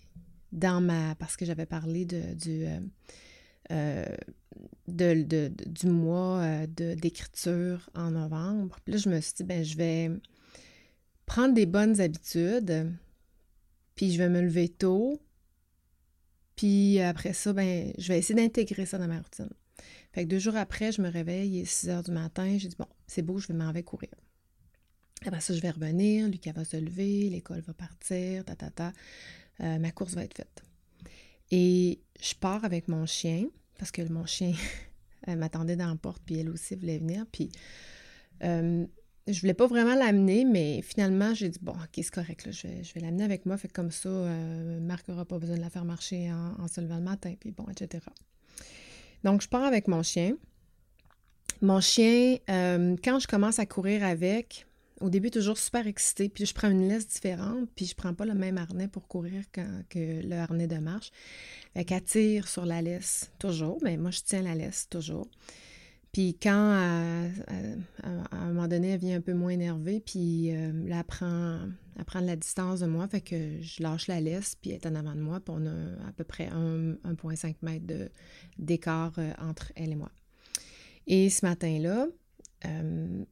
dans 0.52 0.80
ma... 0.80 1.16
parce 1.16 1.36
que 1.36 1.46
j'avais 1.46 1.66
parlé. 1.66 2.08
Euh, 2.14 2.80
euh, 3.72 4.06
du 4.88 5.88
mois 5.88 6.40
euh, 6.40 6.68
d'écriture 6.96 7.90
en 7.94 8.12
novembre. 8.12 8.78
Puis 8.84 8.94
là, 8.94 9.00
je 9.00 9.10
me 9.10 9.20
suis 9.20 9.34
dit, 9.34 9.44
ben, 9.44 9.64
je 9.64 9.76
vais 9.76 10.10
prendre 11.26 11.54
des 11.54 11.66
bonnes 11.66 12.00
habitudes, 12.00 12.96
puis 13.96 14.12
je 14.12 14.18
vais 14.18 14.30
me 14.30 14.42
lever 14.42 14.70
tôt, 14.70 15.22
puis 16.56 17.00
après 17.02 17.34
ça, 17.34 17.54
ben, 17.54 17.92
je 17.98 18.08
vais 18.08 18.18
essayer 18.18 18.36
d'intégrer 18.36 18.86
ça 18.86 18.98
dans 18.98 19.08
ma 19.08 19.18
routine. 19.18 19.50
Fait 20.14 20.24
que 20.24 20.30
deux 20.30 20.40
jours 20.40 20.56
après, 20.56 20.92
je 20.92 21.02
me 21.02 21.10
réveille, 21.10 21.50
il 21.50 21.62
est 21.62 21.66
6 21.66 21.90
heures 21.90 22.04
du 22.04 22.12
matin, 22.12 22.58
j'ai 22.58 22.70
dit, 22.70 22.78
bon, 22.80 22.88
c'est 23.08 23.22
beau, 23.22 23.38
je 23.38 23.48
vais 23.48 23.54
m'en 23.54 23.72
vais 23.72 23.84
courir. 23.84 24.10
Après 25.28 25.42
ça, 25.42 25.54
je 25.54 25.62
vais 25.62 25.72
revenir, 25.72 26.28
Lucas 26.28 26.54
va 26.54 26.64
se 26.64 26.78
lever, 26.78 27.30
l'école 27.30 27.60
va 27.62 27.74
partir, 27.74 28.46
ta, 28.46 28.56
ta, 28.56 28.70
ta. 28.70 28.94
Euh, 29.62 29.78
ma 29.80 29.92
course 29.92 30.14
va 30.14 30.24
être 30.24 30.36
faite. 30.36 30.64
Et 31.52 32.00
je 32.22 32.34
pars 32.36 32.64
avec 32.64 32.88
mon 32.88 33.06
chien, 33.06 33.48
parce 33.78 33.92
que 33.92 34.02
mon 34.10 34.26
chien 34.26 34.54
m'attendait 35.28 35.76
dans 35.76 35.88
la 35.88 35.96
porte, 35.96 36.22
puis 36.26 36.40
elle 36.40 36.50
aussi 36.50 36.76
voulait 36.76 37.00
venir. 37.00 37.26
Puis 37.32 37.52
euh, 38.44 38.86
je 39.28 39.42
voulais 39.42 39.54
pas 39.54 39.68
vraiment 39.68 39.96
l'amener, 39.96 40.46
mais 40.46 40.82
finalement, 40.82 41.34
j'ai 41.34 41.50
dit, 41.50 41.60
bon, 41.62 41.74
ok, 41.74 41.90
c'est 41.96 42.12
correct, 42.12 42.50
je 42.50 42.68
vais, 42.68 43.00
l'amener 43.02 43.24
avec 43.24 43.46
moi. 43.46 43.58
Fait 43.58 43.68
comme 43.68 43.92
ça, 43.92 44.10
euh, 44.10 44.80
Marc 44.80 45.08
n'aura 45.08 45.26
pas 45.26 45.38
besoin 45.38 45.58
de 45.58 45.62
la 45.62 45.70
faire 45.70 45.86
marcher 45.86 46.32
en, 46.32 46.68
se 46.68 46.80
levant 46.80 46.98
le 46.98 47.04
matin, 47.04 47.34
puis 47.40 47.52
bon, 47.52 47.66
etc. 47.70 48.06
Donc, 49.24 49.42
je 49.42 49.50
pars 49.50 49.64
avec 49.64 49.88
mon 49.88 50.04
chien. 50.04 50.36
Mon 51.62 51.82
chien, 51.82 52.38
euh, 52.50 52.96
quand 53.04 53.20
je 53.20 53.28
commence 53.28 53.60
à 53.60 53.66
courir 53.66 54.06
avec, 54.06 54.66
au 55.02 55.10
début, 55.10 55.32
toujours 55.32 55.58
super 55.58 55.88
excitée. 55.88 56.30
Puis 56.30 56.46
je 56.46 56.54
prends 56.54 56.70
une 56.70 56.88
laisse 56.88 57.08
différente, 57.08 57.70
puis 57.76 57.86
je 57.86 57.96
prends 57.96 58.14
pas 58.14 58.26
le 58.26 58.34
même 58.34 58.58
harnais 58.58 58.88
pour 58.88 59.08
courir 59.08 59.44
que 59.52 60.22
le 60.28 60.36
harnais 60.36 60.68
de 60.68 60.78
marche. 60.78 61.12
Fait 61.74 61.86
qu'elle 61.86 62.04
tire 62.04 62.48
sur 62.48 62.66
la 62.66 62.82
laisse, 62.82 63.32
toujours. 63.40 63.80
Mais 63.84 63.98
moi, 63.98 64.12
je 64.12 64.22
tiens 64.26 64.42
la 64.42 64.56
laisse, 64.56 64.88
toujours. 64.90 65.30
Puis 66.18 66.36
quand, 66.42 66.50
à 66.52 68.36
un 68.36 68.48
moment 68.48 68.68
donné, 68.68 68.90
elle 68.90 69.00
vient 69.00 69.18
un 69.18 69.22
peu 69.22 69.34
moins 69.34 69.52
énervée, 69.52 70.00
puis 70.00 70.52
euh, 70.52 70.72
elle 70.90 71.04
prend, 71.04 71.60
elle 71.96 72.06
prend 72.06 72.22
de 72.22 72.26
la 72.26 72.36
distance 72.36 72.80
de 72.80 72.88
moi, 72.88 73.08
fait 73.08 73.22
que 73.22 73.62
je 73.62 73.84
lâche 73.84 74.08
la 74.08 74.20
laisse, 74.20 74.56
puis 74.56 74.72
elle 74.72 74.78
est 74.78 74.88
en 74.88 74.96
avant 74.96 75.14
de 75.14 75.22
moi, 75.22 75.40
puis 75.40 75.54
on 75.56 75.66
a 75.68 76.08
à 76.08 76.12
peu 76.16 76.24
près 76.24 76.48
1,5 76.48 77.56
mètre 77.62 77.86
d'écart 78.58 79.14
euh, 79.20 79.32
entre 79.40 79.72
elle 79.76 79.92
et 79.92 79.96
moi. 79.96 80.12
Et 81.06 81.30
ce 81.30 81.46
matin-là, 81.46 82.08
euh, 82.66 83.24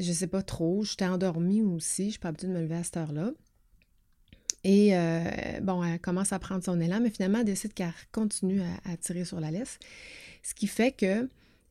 je 0.00 0.12
sais 0.12 0.26
pas 0.26 0.42
trop, 0.42 0.84
j'étais 0.84 1.06
endormie 1.06 1.62
aussi, 1.62 2.06
je 2.06 2.10
suis 2.10 2.18
pas 2.18 2.28
habituée 2.28 2.48
de 2.48 2.52
me 2.52 2.60
lever 2.60 2.76
à 2.76 2.84
cette 2.84 2.96
heure-là. 2.96 3.32
Et 4.64 4.96
euh, 4.96 5.60
bon, 5.62 5.84
elle 5.84 6.00
commence 6.00 6.32
à 6.32 6.38
prendre 6.38 6.64
son 6.64 6.80
élan, 6.80 7.00
mais 7.00 7.10
finalement, 7.10 7.38
elle 7.38 7.44
décide 7.44 7.74
qu'elle 7.74 7.92
continue 8.12 8.60
à, 8.84 8.96
tirer 8.96 9.24
sur 9.24 9.40
la 9.40 9.50
laisse. 9.50 9.78
Ce 10.42 10.54
qui 10.54 10.66
fait 10.66 10.92
que 10.92 11.28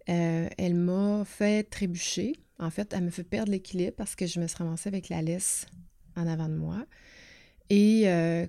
euh, 0.10 0.50
elle 0.58 0.76
m'a 0.76 1.24
fait 1.26 1.64
trébucher. 1.70 2.34
En 2.60 2.70
fait, 2.70 2.94
elle 2.94 3.04
me 3.04 3.10
fait 3.10 3.24
perdre 3.24 3.52
l'équilibre 3.52 3.96
parce 3.96 4.16
que 4.16 4.26
je 4.26 4.40
me 4.40 4.48
suis 4.48 4.58
ramassée 4.58 4.88
avec 4.88 5.10
la 5.10 5.22
laisse 5.22 5.66
en 6.16 6.28
avant 6.28 6.48
de 6.48 6.56
moi. 6.56 6.86
Et 7.70 8.04
euh, 8.06 8.46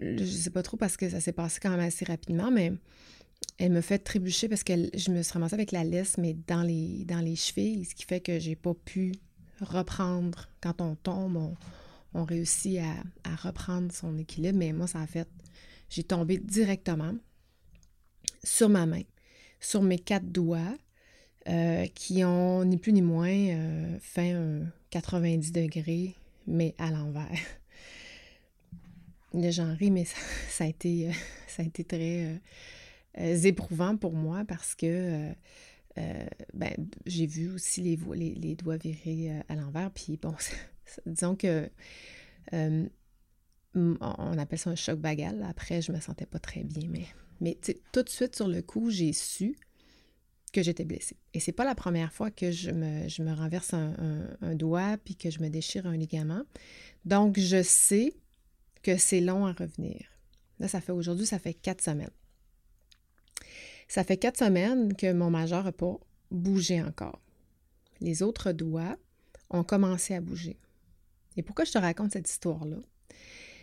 je 0.00 0.24
sais 0.24 0.50
pas 0.50 0.62
trop 0.62 0.76
parce 0.76 0.96
que 0.96 1.08
ça 1.08 1.20
s'est 1.20 1.32
passé 1.32 1.60
quand 1.62 1.70
même 1.70 1.80
assez 1.80 2.04
rapidement, 2.04 2.50
mais 2.50 2.72
elle 3.58 3.72
me 3.72 3.80
fait 3.80 3.98
trébucher 3.98 4.48
parce 4.48 4.62
que 4.62 4.72
je 4.94 5.10
me 5.10 5.22
suis 5.22 5.32
ramassée 5.32 5.54
avec 5.54 5.72
la 5.72 5.82
laisse, 5.82 6.16
mais 6.16 6.36
dans 6.46 6.62
les, 6.62 7.04
dans 7.04 7.18
les 7.18 7.34
chevilles, 7.34 7.84
ce 7.84 7.94
qui 7.94 8.04
fait 8.04 8.20
que 8.20 8.38
j'ai 8.38 8.54
pas 8.54 8.74
pu 8.74 9.12
reprendre. 9.60 10.48
Quand 10.60 10.80
on 10.80 10.94
tombe, 10.94 11.54
on, 12.14 12.24
réussit 12.24 12.78
à, 13.24 13.36
reprendre 13.36 13.92
son 13.92 14.16
équilibre, 14.16 14.58
mais 14.58 14.72
moi, 14.72 14.86
ça 14.86 15.00
a 15.00 15.06
fait. 15.06 15.28
J'ai 15.90 16.04
tombé 16.04 16.38
directement 16.38 17.14
sur 18.44 18.68
ma 18.68 18.86
main, 18.86 19.02
sur 19.58 19.82
mes 19.82 19.98
quatre 19.98 20.30
doigts, 20.30 20.76
euh, 21.48 21.86
qui 21.94 22.22
ont 22.24 22.64
ni 22.64 22.76
plus 22.76 22.92
ni 22.92 23.02
moins 23.02 23.28
euh, 23.28 23.98
fait 24.00 24.32
un 24.32 24.66
90 24.90 25.50
degrés, 25.50 26.14
mais 26.46 26.74
à 26.78 26.90
l'envers. 26.90 27.26
Les 29.32 29.52
gens 29.52 29.74
rient, 29.74 29.90
mais 29.90 30.06
ça, 30.48 30.64
a, 30.64 30.66
été, 30.66 31.10
ça 31.48 31.62
a 31.62 31.66
été 31.66 31.84
très 31.84 32.24
euh, 32.24 32.36
éprouvant 33.18 33.96
pour 33.96 34.12
moi 34.12 34.44
parce 34.46 34.74
que 34.74 34.86
euh, 34.86 35.32
euh, 35.98 36.26
ben, 36.54 36.72
j'ai 37.06 37.26
vu 37.26 37.50
aussi 37.52 37.80
les, 37.80 37.96
les, 38.34 38.54
doigts 38.54 38.76
virés 38.76 39.42
à 39.48 39.54
l'envers. 39.54 39.90
Puis 39.90 40.16
bon, 40.16 40.34
disons 41.06 41.34
que 41.34 41.68
on 43.74 44.38
appelle 44.38 44.58
ça 44.58 44.70
un 44.70 44.76
choc 44.76 44.98
bagal. 44.98 45.44
Après, 45.48 45.82
je 45.82 45.92
me 45.92 46.00
sentais 46.00 46.26
pas 46.26 46.38
très 46.38 46.64
bien, 46.64 46.88
mais, 46.88 47.06
mais 47.40 47.58
tout 47.92 48.02
de 48.02 48.08
suite 48.08 48.34
sur 48.34 48.48
le 48.48 48.62
coup, 48.62 48.90
j'ai 48.90 49.12
su 49.12 49.56
que 50.52 50.62
j'étais 50.62 50.84
blessée. 50.84 51.16
Et 51.34 51.40
c'est 51.40 51.52
pas 51.52 51.64
la 51.64 51.74
première 51.74 52.12
fois 52.12 52.30
que 52.30 52.50
je 52.50 52.70
me, 52.70 53.08
je 53.08 53.22
me 53.22 53.32
renverse 53.32 53.74
un, 53.74 53.94
un, 54.40 54.54
doigt 54.54 54.96
puis 55.04 55.14
que 55.14 55.30
je 55.30 55.40
me 55.40 55.48
déchire 55.48 55.86
un 55.86 55.96
ligament. 55.96 56.42
Donc, 57.04 57.38
je 57.38 57.62
sais 57.62 58.14
que 58.82 58.96
c'est 58.96 59.20
long 59.20 59.46
à 59.46 59.52
revenir. 59.52 60.00
Là, 60.58 60.68
ça 60.68 60.80
fait 60.80 60.92
aujourd'hui, 60.92 61.26
ça 61.26 61.38
fait 61.38 61.54
quatre 61.54 61.82
semaines. 61.82 62.10
Ça 63.88 64.04
fait 64.04 64.18
quatre 64.18 64.38
semaines 64.38 64.94
que 64.94 65.12
mon 65.12 65.30
majeur 65.30 65.64
n'a 65.64 65.72
pas 65.72 65.98
bougé 66.30 66.82
encore. 66.82 67.20
Les 68.00 68.22
autres 68.22 68.52
doigts 68.52 68.96
ont 69.50 69.64
commencé 69.64 70.14
à 70.14 70.20
bouger. 70.20 70.58
Et 71.36 71.42
pourquoi 71.42 71.64
je 71.64 71.72
te 71.72 71.78
raconte 71.78 72.12
cette 72.12 72.28
histoire-là? 72.28 72.78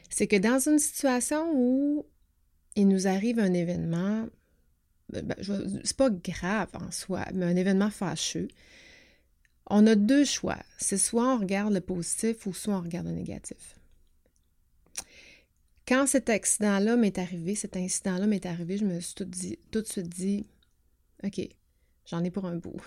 C'est 0.09 0.27
que 0.27 0.35
dans 0.35 0.59
une 0.59 0.79
situation 0.79 1.51
où 1.53 2.05
il 2.75 2.87
nous 2.87 3.07
arrive 3.07 3.39
un 3.39 3.53
événement, 3.53 4.27
ben, 5.09 5.25
ben 5.25 5.35
c'est 5.83 5.97
pas 5.97 6.09
grave 6.09 6.69
en 6.73 6.91
soi, 6.91 7.25
mais 7.33 7.45
un 7.45 7.55
événement 7.55 7.91
fâcheux, 7.91 8.47
on 9.69 9.85
a 9.87 9.95
deux 9.95 10.25
choix. 10.25 10.59
C'est 10.77 10.97
soit 10.97 11.35
on 11.35 11.39
regarde 11.39 11.73
le 11.73 11.81
positif 11.81 12.45
ou 12.45 12.53
soit 12.53 12.75
on 12.75 12.81
regarde 12.81 13.07
le 13.07 13.13
négatif. 13.13 13.75
Quand 15.87 16.07
cet 16.07 16.29
accident-là 16.29 16.95
m'est 16.95 17.19
arrivé, 17.19 17.53
cet 17.53 17.77
incident-là 17.77 18.25
m'est 18.25 18.45
arrivé, 18.45 18.77
je 18.77 18.85
me 18.85 18.99
suis 18.99 19.13
tout, 19.13 19.29
tout 19.71 19.81
de 19.81 19.87
suite 19.87 20.09
dit, 20.09 20.47
OK, 21.23 21.39
j'en 22.07 22.23
ai 22.23 22.31
pour 22.31 22.45
un 22.45 22.55
bout. 22.55 22.81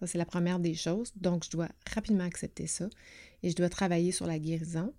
Ça, 0.00 0.06
c'est 0.06 0.18
la 0.18 0.24
première 0.24 0.58
des 0.58 0.74
choses. 0.74 1.12
Donc, 1.16 1.44
je 1.44 1.50
dois 1.50 1.68
rapidement 1.92 2.24
accepter 2.24 2.66
ça 2.66 2.88
et 3.42 3.50
je 3.50 3.56
dois 3.56 3.68
travailler 3.68 4.12
sur 4.12 4.26
la 4.26 4.38
guérison 4.38 4.94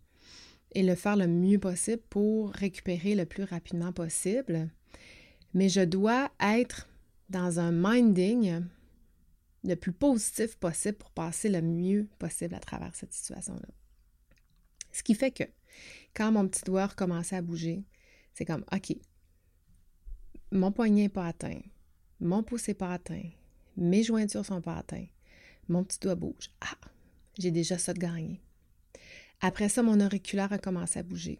et 0.73 0.83
le 0.83 0.93
faire 0.93 1.15
le 1.15 1.27
mieux 1.27 1.57
possible 1.57 2.01
pour 2.09 2.51
récupérer 2.51 3.15
le 3.15 3.25
plus 3.25 3.43
rapidement 3.43 3.93
possible. 3.93 4.69
Mais 5.53 5.69
je 5.69 5.81
dois 5.81 6.29
être 6.39 6.87
dans 7.29 7.59
un 7.59 7.71
minding 7.71 8.61
le 9.63 9.75
plus 9.75 9.91
positif 9.91 10.55
possible 10.57 10.97
pour 10.97 11.11
passer 11.11 11.49
le 11.49 11.61
mieux 11.61 12.07
possible 12.19 12.53
à 12.53 12.59
travers 12.59 12.93
cette 12.95 13.13
situation-là. 13.13 13.67
Ce 14.91 15.03
qui 15.03 15.15
fait 15.15 15.31
que 15.31 15.43
quand 16.15 16.31
mon 16.31 16.47
petit 16.47 16.63
doigt 16.63 16.87
recommençait 16.87 17.37
à 17.37 17.41
bouger, 17.41 17.83
c'est 18.33 18.45
comme, 18.45 18.65
OK, 18.71 18.95
mon 20.51 20.71
poignet 20.71 21.03
n'est 21.03 21.09
pas 21.09 21.27
atteint, 21.27 21.61
mon 22.19 22.43
pouce 22.43 22.67
n'est 22.67 22.73
pas 22.73 22.93
atteint, 22.93 23.29
mes 23.77 24.03
jointures 24.03 24.45
sont 24.45 24.61
pas 24.61 24.77
atteintes, 24.77 25.09
mon 25.67 25.83
petit 25.83 25.99
doigt 25.99 26.15
bouge. 26.15 26.51
Ah, 26.61 26.77
j'ai 27.37 27.51
déjà 27.51 27.77
ça 27.77 27.93
de 27.93 27.99
gagné. 27.99 28.41
Après 29.41 29.69
ça, 29.69 29.83
mon 29.83 30.01
auriculaire 30.01 30.51
a 30.51 30.57
commencé 30.57 30.99
à 30.99 31.03
bouger. 31.03 31.39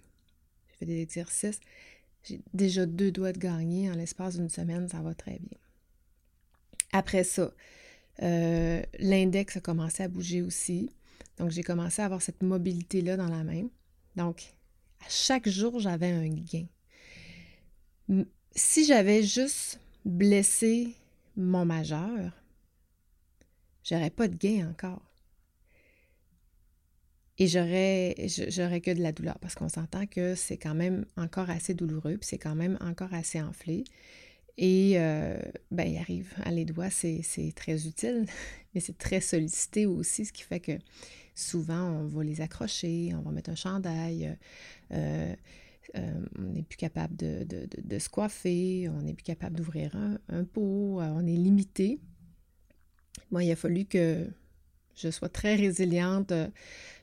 J'ai 0.67 0.75
fait 0.77 0.85
des 0.85 1.01
exercices. 1.01 1.59
J'ai 2.23 2.41
déjà 2.53 2.85
deux 2.85 3.11
doigts 3.11 3.33
de 3.33 3.39
gagner 3.39 3.89
en 3.89 3.95
l'espace 3.95 4.37
d'une 4.37 4.49
semaine, 4.49 4.87
ça 4.87 5.01
va 5.01 5.13
très 5.13 5.39
bien. 5.39 5.57
Après 6.91 7.23
ça, 7.23 7.53
euh, 8.21 8.81
l'index 8.99 9.57
a 9.57 9.61
commencé 9.61 10.03
à 10.03 10.07
bouger 10.07 10.41
aussi. 10.41 10.91
Donc, 11.37 11.51
j'ai 11.51 11.63
commencé 11.63 12.01
à 12.01 12.05
avoir 12.05 12.21
cette 12.21 12.43
mobilité-là 12.43 13.15
dans 13.15 13.29
la 13.29 13.43
main. 13.43 13.67
Donc, 14.15 14.53
À 15.01 15.09
chaque 15.09 15.47
jour, 15.47 15.79
j'avais 15.79 16.11
un 16.11 16.27
gain. 16.29 16.65
Si 18.55 18.85
j'avais 18.85 19.23
juste 19.23 19.79
blessé 20.05 20.95
mon 21.35 21.65
majeur, 21.65 22.31
j'aurais 23.83 24.09
pas 24.09 24.27
de 24.27 24.35
gain 24.35 24.69
encore. 24.69 25.01
Et 27.37 27.47
j'aurais, 27.47 28.15
j'aurais 28.49 28.81
que 28.81 28.91
de 28.91 29.01
la 29.01 29.13
douleur 29.13 29.39
parce 29.39 29.55
qu'on 29.55 29.69
s'entend 29.69 30.05
que 30.05 30.35
c'est 30.35 30.57
quand 30.57 30.75
même 30.75 31.05
encore 31.15 31.49
assez 31.49 31.73
douloureux, 31.73 32.17
puis 32.17 32.27
c'est 32.27 32.37
quand 32.37 32.55
même 32.55 32.77
encore 32.81 33.13
assez 33.13 33.41
enflé. 33.41 33.85
Et 34.57 34.95
euh, 34.99 35.39
ben, 35.71 35.85
il 35.87 35.97
arrive 35.97 36.33
à 36.43 36.51
les 36.51 36.65
doigts, 36.65 36.89
c'est, 36.89 37.23
très 37.55 37.87
utile, 37.87 38.25
mais 38.75 38.81
c'est 38.81 38.97
très 38.97 39.21
sollicité 39.21 39.85
aussi, 39.85 40.25
ce 40.25 40.33
qui 40.33 40.43
fait 40.43 40.59
que 40.59 40.73
souvent 41.39 41.89
on 41.89 42.05
va 42.05 42.23
les 42.23 42.41
accrocher, 42.41 43.13
on 43.15 43.21
va 43.21 43.31
mettre 43.31 43.49
un 43.49 43.55
chandail, 43.55 44.37
euh, 44.91 45.35
euh, 45.95 46.25
on 46.37 46.53
n'est 46.53 46.63
plus 46.63 46.77
capable 46.77 47.15
de, 47.15 47.99
se 47.99 48.09
coiffer, 48.09 48.89
on 48.89 49.01
n'est 49.01 49.13
plus 49.13 49.23
capable 49.23 49.55
d'ouvrir 49.55 49.95
un, 50.27 50.43
pot, 50.43 50.99
on 51.01 51.25
est 51.25 51.35
limité. 51.35 51.99
Moi, 53.31 53.43
il 53.43 53.51
a 53.51 53.55
fallu 53.55 53.85
que 53.85 54.27
je 54.95 55.09
sois 55.09 55.29
très 55.29 55.55
résiliente. 55.55 56.33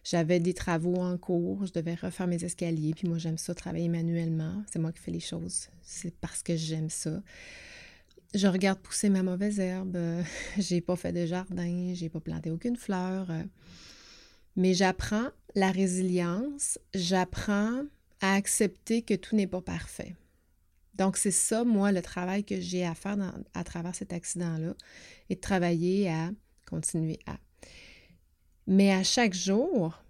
J'avais 0.04 0.38
des 0.38 0.54
travaux 0.54 0.96
en 0.96 1.18
cours, 1.18 1.66
je 1.66 1.72
devais 1.72 1.94
refaire 1.94 2.26
mes 2.26 2.44
escaliers, 2.44 2.94
puis 2.94 3.08
moi 3.08 3.18
j'aime 3.18 3.38
ça 3.38 3.54
travailler 3.54 3.88
manuellement. 3.88 4.62
C'est 4.70 4.78
moi 4.78 4.92
qui 4.92 5.00
fais 5.00 5.10
les 5.10 5.20
choses. 5.20 5.68
C'est 5.82 6.14
parce 6.20 6.42
que 6.42 6.56
j'aime 6.56 6.90
ça. 6.90 7.22
Je 8.34 8.46
regarde 8.46 8.78
pousser 8.78 9.08
ma 9.08 9.22
mauvaise 9.22 9.58
herbe. 9.58 9.98
j'ai 10.58 10.80
pas 10.80 10.96
fait 10.96 11.12
de 11.12 11.26
jardin, 11.26 11.92
j'ai 11.94 12.08
pas 12.08 12.20
planté 12.20 12.50
aucune 12.50 12.76
fleur. 12.76 13.28
Mais 14.56 14.74
j'apprends 14.74 15.28
la 15.54 15.70
résilience, 15.70 16.78
j'apprends 16.94 17.82
à 18.20 18.34
accepter 18.34 19.02
que 19.02 19.14
tout 19.14 19.36
n'est 19.36 19.46
pas 19.46 19.60
parfait. 19.60 20.16
Donc, 20.94 21.18
c'est 21.18 21.30
ça, 21.30 21.64
moi, 21.64 21.92
le 21.92 22.00
travail 22.00 22.44
que 22.44 22.58
j'ai 22.58 22.84
à 22.84 22.94
faire 22.94 23.16
à 23.52 23.64
travers 23.64 23.94
cet 23.94 24.12
accident-là, 24.12 24.74
et 25.28 25.34
de 25.34 25.40
travailler 25.40 26.10
à 26.10 26.30
continuer 26.68 27.18
à. 27.26 27.36
Mais 28.66 28.92
à 28.92 29.02
chaque 29.02 29.34
jour, 29.34 30.02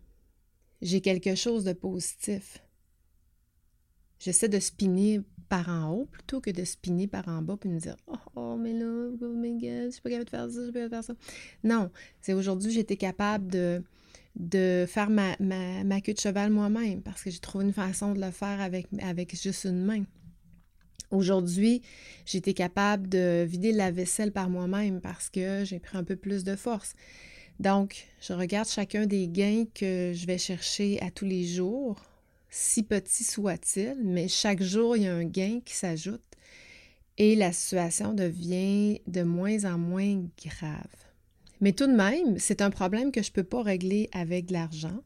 j'ai 0.80 1.00
quelque 1.00 1.34
chose 1.34 1.64
de 1.64 1.72
positif. 1.72 2.62
J'essaie 4.18 4.48
de 4.48 4.60
spinner 4.60 5.20
par 5.48 5.68
en 5.68 5.92
haut 5.92 6.06
plutôt 6.06 6.40
que 6.40 6.50
de 6.50 6.64
spinner 6.64 7.06
par 7.06 7.28
en 7.28 7.42
bas 7.42 7.56
puis 7.56 7.68
me 7.68 7.78
dire 7.78 7.96
oh, 8.06 8.16
oh 8.34 8.56
mais 8.56 8.72
là, 8.72 9.10
oh 9.20 9.32
my 9.34 9.52
god, 9.52 9.86
je 9.86 9.90
suis 9.90 10.00
pas 10.00 10.10
capable 10.10 10.24
de 10.24 10.30
faire 10.30 10.50
ça, 10.50 10.58
je 10.58 10.62
suis 10.64 10.72
pas 10.72 10.80
capable 10.80 10.90
de 10.90 10.94
faire 10.94 11.04
ça. 11.04 11.14
Non, 11.62 11.90
c'est 12.20 12.32
aujourd'hui 12.32 12.72
j'étais 12.72 12.96
capable 12.96 13.46
de, 13.48 13.82
de 14.36 14.84
faire 14.86 15.10
ma, 15.10 15.36
ma, 15.40 16.00
queue 16.00 16.12
de 16.12 16.20
cheval 16.20 16.50
moi-même 16.50 17.02
parce 17.02 17.22
que 17.22 17.30
j'ai 17.30 17.38
trouvé 17.38 17.64
une 17.64 17.72
façon 17.72 18.12
de 18.12 18.20
le 18.20 18.30
faire 18.30 18.60
avec, 18.60 18.86
avec 19.00 19.40
juste 19.40 19.64
une 19.64 19.82
main. 19.84 20.04
Aujourd'hui, 21.10 21.82
j'étais 22.26 22.52
capable 22.52 23.08
de 23.08 23.44
vider 23.48 23.72
la 23.72 23.90
vaisselle 23.90 24.32
par 24.32 24.50
moi-même 24.50 25.00
parce 25.00 25.30
que 25.30 25.64
j'ai 25.64 25.78
pris 25.78 25.96
un 25.96 26.04
peu 26.04 26.16
plus 26.16 26.44
de 26.44 26.56
force. 26.56 26.94
Donc, 27.60 28.06
je 28.20 28.32
regarde 28.34 28.68
chacun 28.68 29.06
des 29.06 29.28
gains 29.28 29.64
que 29.74 30.12
je 30.14 30.26
vais 30.26 30.36
chercher 30.36 31.00
à 31.00 31.10
tous 31.10 31.24
les 31.24 31.44
jours, 31.46 32.02
si 32.50 32.82
petit 32.82 33.24
soit-il, 33.24 33.96
mais 34.04 34.28
chaque 34.28 34.62
jour, 34.62 34.96
il 34.96 35.04
y 35.04 35.06
a 35.06 35.14
un 35.14 35.24
gain 35.24 35.60
qui 35.64 35.74
s'ajoute 35.74 36.20
et 37.18 37.34
la 37.34 37.52
situation 37.52 38.12
devient 38.12 39.00
de 39.06 39.22
moins 39.22 39.64
en 39.64 39.78
moins 39.78 40.24
grave. 40.44 41.05
Mais 41.60 41.72
tout 41.72 41.86
de 41.86 41.92
même, 41.92 42.38
c'est 42.38 42.60
un 42.60 42.70
problème 42.70 43.12
que 43.12 43.22
je 43.22 43.30
ne 43.30 43.34
peux 43.34 43.44
pas 43.44 43.62
régler 43.62 44.08
avec 44.12 44.46
de 44.46 44.52
l'argent, 44.52 45.02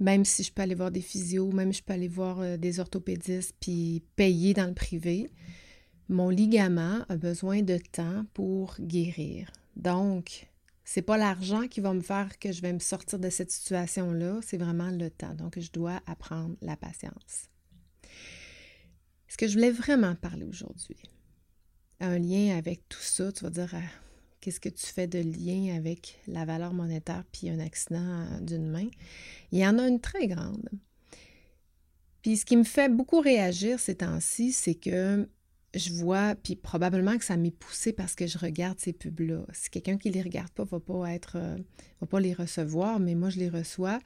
même 0.00 0.24
si 0.24 0.42
je 0.42 0.52
peux 0.52 0.62
aller 0.62 0.74
voir 0.74 0.90
des 0.90 1.00
physios, 1.00 1.50
même 1.52 1.72
si 1.72 1.78
je 1.78 1.84
peux 1.84 1.92
aller 1.92 2.08
voir 2.08 2.40
euh, 2.40 2.56
des 2.56 2.80
orthopédistes 2.80 3.54
puis 3.60 4.02
payer 4.16 4.54
dans 4.54 4.66
le 4.66 4.74
privé. 4.74 5.30
Mon 6.08 6.28
ligament 6.28 7.04
a 7.08 7.16
besoin 7.16 7.62
de 7.62 7.78
temps 7.78 8.26
pour 8.34 8.76
guérir. 8.78 9.50
Donc, 9.76 10.48
c'est 10.84 11.02
pas 11.02 11.16
l'argent 11.16 11.66
qui 11.66 11.80
va 11.80 11.94
me 11.94 12.02
faire 12.02 12.38
que 12.38 12.52
je 12.52 12.60
vais 12.60 12.72
me 12.72 12.78
sortir 12.78 13.18
de 13.18 13.30
cette 13.30 13.50
situation-là, 13.50 14.40
c'est 14.42 14.58
vraiment 14.58 14.90
le 14.90 15.10
temps. 15.10 15.34
Donc, 15.34 15.58
je 15.58 15.72
dois 15.72 16.02
apprendre 16.06 16.56
la 16.60 16.76
patience. 16.76 17.48
Ce 19.28 19.38
que 19.38 19.48
je 19.48 19.54
voulais 19.54 19.70
vraiment 19.70 20.14
parler 20.14 20.44
aujourd'hui, 20.44 20.98
un 22.00 22.18
lien 22.18 22.56
avec 22.56 22.86
tout 22.88 23.00
ça, 23.00 23.32
tu 23.32 23.44
vas 23.44 23.50
dire, 23.50 23.74
euh, 23.74 23.80
qu'est-ce 24.44 24.60
que 24.60 24.68
tu 24.68 24.84
fais 24.84 25.06
de 25.06 25.20
lien 25.20 25.74
avec 25.74 26.20
la 26.28 26.44
valeur 26.44 26.74
monétaire 26.74 27.24
puis 27.32 27.48
un 27.48 27.58
accident 27.58 28.26
d'une 28.42 28.68
main? 28.68 28.88
Il 29.52 29.58
y 29.58 29.66
en 29.66 29.78
a 29.78 29.88
une 29.88 30.00
très 30.00 30.28
grande. 30.28 30.68
Puis 32.20 32.36
ce 32.36 32.44
qui 32.44 32.58
me 32.58 32.64
fait 32.64 32.90
beaucoup 32.90 33.20
réagir 33.20 33.80
ces 33.80 33.94
temps-ci, 33.94 34.52
c'est 34.52 34.74
que 34.74 35.26
je 35.74 35.92
vois, 35.94 36.34
puis 36.34 36.56
probablement 36.56 37.16
que 37.16 37.24
ça 37.24 37.38
m'est 37.38 37.50
poussé 37.50 37.94
parce 37.94 38.14
que 38.14 38.26
je 38.26 38.36
regarde 38.36 38.78
ces 38.78 38.92
pubs-là. 38.92 39.46
Si 39.54 39.70
quelqu'un 39.70 39.96
qui 39.96 40.10
les 40.10 40.20
regarde 40.20 40.50
pas 40.50 40.64
va 40.64 40.78
pas 40.78 41.10
être, 41.12 41.36
euh, 41.36 41.56
va 42.02 42.06
pas 42.06 42.20
les 42.20 42.34
recevoir, 42.34 43.00
mais 43.00 43.14
moi 43.14 43.30
je 43.30 43.38
les 43.38 43.48
reçois. 43.48 43.98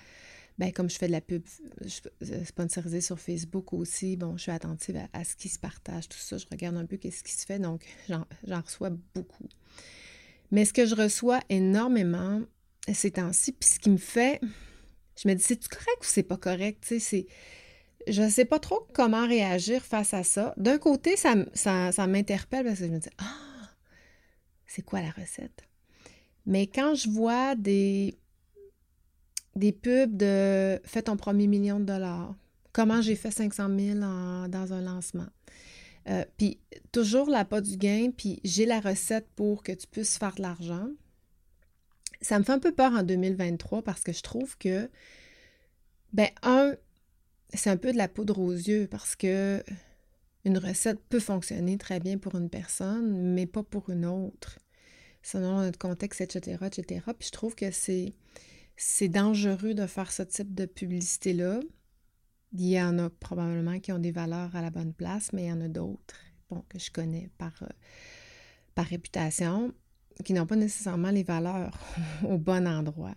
Ben, 0.59 0.73
comme 0.73 0.89
je 0.89 0.99
fais 0.99 1.09
de 1.09 1.13
la 1.13 1.21
pub 1.21 1.43
euh, 1.83 2.45
sponsorisée 2.45 3.01
sur 3.01 3.19
Facebook 3.19 3.73
aussi, 3.73 4.17
bon, 4.17 4.37
je 4.37 4.43
suis 4.43 4.53
attentive 4.53 5.01
à, 5.13 5.25
ce 5.25 5.35
qui 5.35 5.49
se 5.49 5.59
partage, 5.59 6.09
tout 6.09 6.19
ça. 6.19 6.39
Je 6.39 6.47
regarde 6.51 6.77
un 6.77 6.87
peu 6.87 6.97
qu'est-ce 6.97 7.25
qui 7.25 7.33
se 7.33 7.45
fait, 7.45 7.59
donc 7.59 7.85
j'en 8.09 8.61
reçois 8.61 8.91
beaucoup. 9.15 9.49
Mais 10.51 10.65
ce 10.65 10.73
que 10.73 10.87
je 10.87 10.95
reçois 10.95 11.41
énormément 11.49 12.43
ces 12.93 13.13
temps-ci, 13.13 13.53
puis 13.53 13.69
ce 13.69 13.79
qui 13.79 13.91
me 13.91 13.99
fait, 13.99 14.41
je 15.23 15.29
me 15.29 15.35
dis, 15.35 15.43
c'est 15.43 15.69
correct 15.69 15.99
ou 16.01 16.05
c'est 16.05 16.23
pas 16.23 16.37
correct? 16.37 16.85
Tu 16.87 17.01
sais, 17.01 17.27
je 18.07 18.23
ne 18.23 18.31
sais 18.31 18.45
pas 18.45 18.59
trop 18.59 18.87
comment 18.95 19.27
réagir 19.27 19.83
face 19.83 20.15
à 20.15 20.23
ça. 20.23 20.55
D'un 20.57 20.79
côté, 20.79 21.17
ça, 21.17 21.35
ça, 21.55 22.07
m'interpelle 22.07 22.65
parce 22.65 22.79
que 22.79 22.87
je 22.87 22.91
me 22.91 22.99
dis 22.99 23.09
Ah, 23.19 23.71
c'est 24.67 24.83
quoi 24.83 25.01
la 25.01 25.11
recette? 25.11 25.65
Mais 26.47 26.67
quand 26.67 26.95
je 26.95 27.09
vois 27.11 27.55
des, 27.55 28.17
des 29.57 29.73
pubs 29.73 30.17
de 30.17 30.81
Fais 30.85 31.03
ton 31.03 31.17
premier 31.17 31.47
million 31.47 31.79
de 31.81 31.85
dollars, 31.85 32.35
comment 32.73 33.03
j'ai 33.03 33.17
fait 33.17 33.31
500 33.31 33.69
000 33.79 33.99
dans 33.99 34.73
un 34.73 34.81
lancement, 34.81 35.29
euh, 36.09 36.25
puis 36.37 36.59
toujours 36.93 37.29
la 37.29 37.45
pas 37.45 37.61
du 37.61 37.77
gain, 37.77 38.11
puis 38.17 38.41
j'ai 38.45 38.67
la 38.67 38.81
recette 38.81 39.29
pour 39.37 39.63
que 39.63 39.73
tu 39.73 39.87
puisses 39.87 40.19
faire 40.19 40.35
de 40.35 40.43
l'argent. 40.43 40.89
Ça 42.21 42.39
me 42.39 42.45
fait 42.45 42.53
un 42.53 42.59
peu 42.59 42.73
peur 42.73 42.93
en 42.93 43.03
2023 43.03 43.83
parce 43.83 44.03
que 44.03 44.13
je 44.13 44.23
trouve 44.23 44.57
que, 44.59 44.91
ben, 46.13 46.29
un, 46.43 46.75
c'est 47.55 47.71
un 47.71 47.77
peu 47.77 47.93
de 47.93 47.99
la 47.99 48.09
poudre 48.09 48.39
aux 48.39 48.53
yeux 48.53 48.89
parce 48.91 49.17
que 49.17 49.63
une 50.45 50.59
recette 50.59 51.01
peut 51.09 51.21
fonctionner 51.21 51.77
très 51.77 52.01
bien 52.01 52.19
pour 52.19 52.35
une 52.35 52.49
personne, 52.49 53.35
mais 53.35 53.47
pas 53.47 53.63
pour 53.63 53.91
une 53.91 54.07
autre, 54.07 54.59
selon 55.23 55.59
notre 55.61 55.79
contexte, 55.79 56.21
etc., 56.21 56.65
etc. 56.67 57.03
Puis 57.19 57.29
je 57.29 57.33
trouve 57.33 57.55
que 57.55 57.71
c'est, 57.71 58.15
c'est 58.77 59.09
dangereux 59.09 59.75
de 59.75 59.87
faire 59.87 60.11
ce 60.11 60.23
type 60.23 60.55
de 60.55 60.65
publicité-là. 60.65 61.61
Il 62.53 62.67
y 62.67 62.81
en 62.81 62.99
a 62.99 63.11
probablement 63.11 63.79
qui 63.79 63.93
ont 63.93 63.99
des 63.99 64.13
valeurs 64.13 64.55
à 64.57 64.63
la 64.63 64.71
bonne 64.71 64.93
place, 64.93 65.33
mais 65.33 65.45
il 65.45 65.49
y 65.49 65.53
en 65.53 65.61
a 65.61 65.69
d'autres, 65.69 66.17
que 66.69 66.79
je 66.79 66.91
connais 66.91 67.31
par, 67.39 67.53
euh, 67.63 67.69
par 68.75 68.87
réputation, 68.87 69.75
qui 70.25 70.33
n'ont 70.33 70.47
pas 70.47 70.57
nécessairement 70.57 71.11
les 71.11 71.23
valeurs 71.23 71.79
au 72.25 72.39
bon 72.39 72.67
endroit. 72.67 73.15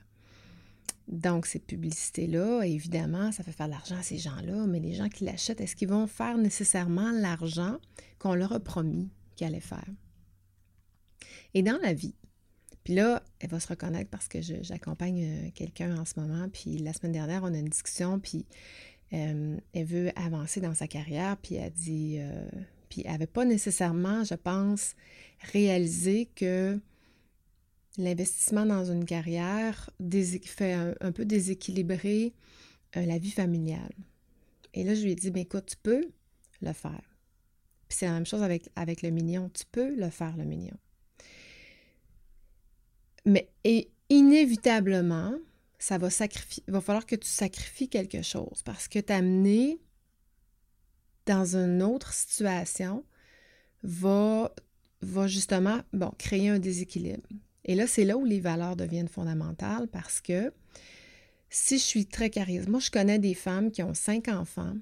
Donc, 1.07 1.45
ces 1.45 1.59
publicités-là, 1.59 2.63
évidemment, 2.63 3.31
ça 3.31 3.43
fait 3.43 3.51
faire 3.51 3.67
de 3.67 3.71
l'argent 3.71 3.97
à 3.97 4.03
ces 4.03 4.17
gens-là, 4.17 4.65
mais 4.67 4.79
les 4.79 4.93
gens 4.93 5.09
qui 5.09 5.25
l'achètent, 5.25 5.59
est-ce 5.59 5.75
qu'ils 5.75 5.89
vont 5.89 6.07
faire 6.07 6.37
nécessairement 6.37 7.11
l'argent 7.11 7.77
qu'on 8.19 8.33
leur 8.33 8.53
a 8.53 8.59
promis 8.59 9.09
qu'ils 9.35 9.47
allaient 9.47 9.59
faire? 9.59 9.87
Et 11.53 11.63
dans 11.63 11.77
la 11.81 11.93
vie, 11.93 12.15
puis 12.83 12.95
là, 12.95 13.21
elle 13.39 13.49
va 13.49 13.59
se 13.59 13.67
reconnaître 13.67 14.09
parce 14.09 14.27
que 14.27 14.41
j'accompagne 14.41 15.23
euh, 15.23 15.49
quelqu'un 15.53 15.97
en 15.97 16.05
ce 16.05 16.19
moment, 16.19 16.47
puis 16.49 16.77
la 16.77 16.93
semaine 16.93 17.11
dernière, 17.11 17.43
on 17.43 17.53
a 17.53 17.57
une 17.57 17.69
discussion, 17.69 18.19
puis 18.19 18.45
euh, 19.13 19.57
elle 19.73 19.85
veut 19.85 20.11
avancer 20.15 20.61
dans 20.61 20.73
sa 20.73 20.87
carrière, 20.87 21.37
puis 21.37 21.55
elle 21.55 21.71
dit, 21.71 22.17
euh, 22.19 22.47
puis 22.89 23.01
elle 23.05 23.11
n'avait 23.11 23.27
pas 23.27 23.45
nécessairement, 23.45 24.23
je 24.23 24.35
pense, 24.35 24.95
réalisé 25.51 26.29
que 26.35 26.79
l'investissement 27.97 28.65
dans 28.65 28.85
une 28.85 29.05
carrière 29.05 29.89
fait 30.45 30.73
un, 30.73 31.11
peu 31.11 31.25
déséquilibrer 31.25 32.33
euh, 32.95 33.05
la 33.05 33.17
vie 33.17 33.31
familiale. 33.31 33.93
Et 34.73 34.83
là, 34.83 34.95
je 34.95 35.03
lui 35.03 35.11
ai 35.11 35.15
dit, 35.15 35.31
ben 35.31 35.41
écoute, 35.41 35.65
tu 35.65 35.77
peux 35.83 36.05
le 36.61 36.73
faire. 36.73 37.01
Puis 37.89 37.97
c'est 37.97 38.05
la 38.05 38.13
même 38.13 38.25
chose 38.25 38.43
avec, 38.43 38.69
avec 38.77 39.01
le 39.01 39.09
mignon, 39.09 39.49
tu 39.53 39.65
peux 39.69 39.93
le 39.93 40.09
faire, 40.09 40.37
le 40.37 40.45
mignon. 40.45 40.77
Mais 43.25 43.49
et 43.65 43.89
inévitablement, 44.09 45.35
ça 45.81 45.97
va 45.97 46.11
sacrifier, 46.11 46.63
il 46.67 46.73
va 46.73 46.79
falloir 46.79 47.07
que 47.07 47.15
tu 47.15 47.27
sacrifies 47.27 47.89
quelque 47.89 48.21
chose 48.21 48.61
parce 48.63 48.87
que 48.87 48.99
t'amener 48.99 49.79
dans 51.25 51.55
une 51.55 51.81
autre 51.81 52.13
situation 52.13 53.03
va, 53.81 54.53
va 55.01 55.25
justement 55.25 55.81
bon, 55.91 56.11
créer 56.19 56.49
un 56.49 56.59
déséquilibre. 56.59 57.27
Et 57.65 57.73
là, 57.73 57.87
c'est 57.87 58.05
là 58.05 58.15
où 58.15 58.25
les 58.25 58.39
valeurs 58.39 58.75
deviennent 58.75 59.07
fondamentales 59.07 59.87
parce 59.87 60.21
que 60.21 60.53
si 61.49 61.79
je 61.79 61.83
suis 61.83 62.05
très 62.05 62.29
charismatique, 62.29 62.69
moi 62.69 62.79
je 62.79 62.91
connais 62.91 63.17
des 63.17 63.33
femmes 63.33 63.71
qui 63.71 63.81
ont 63.81 63.95
cinq 63.95 64.27
enfants, 64.27 64.75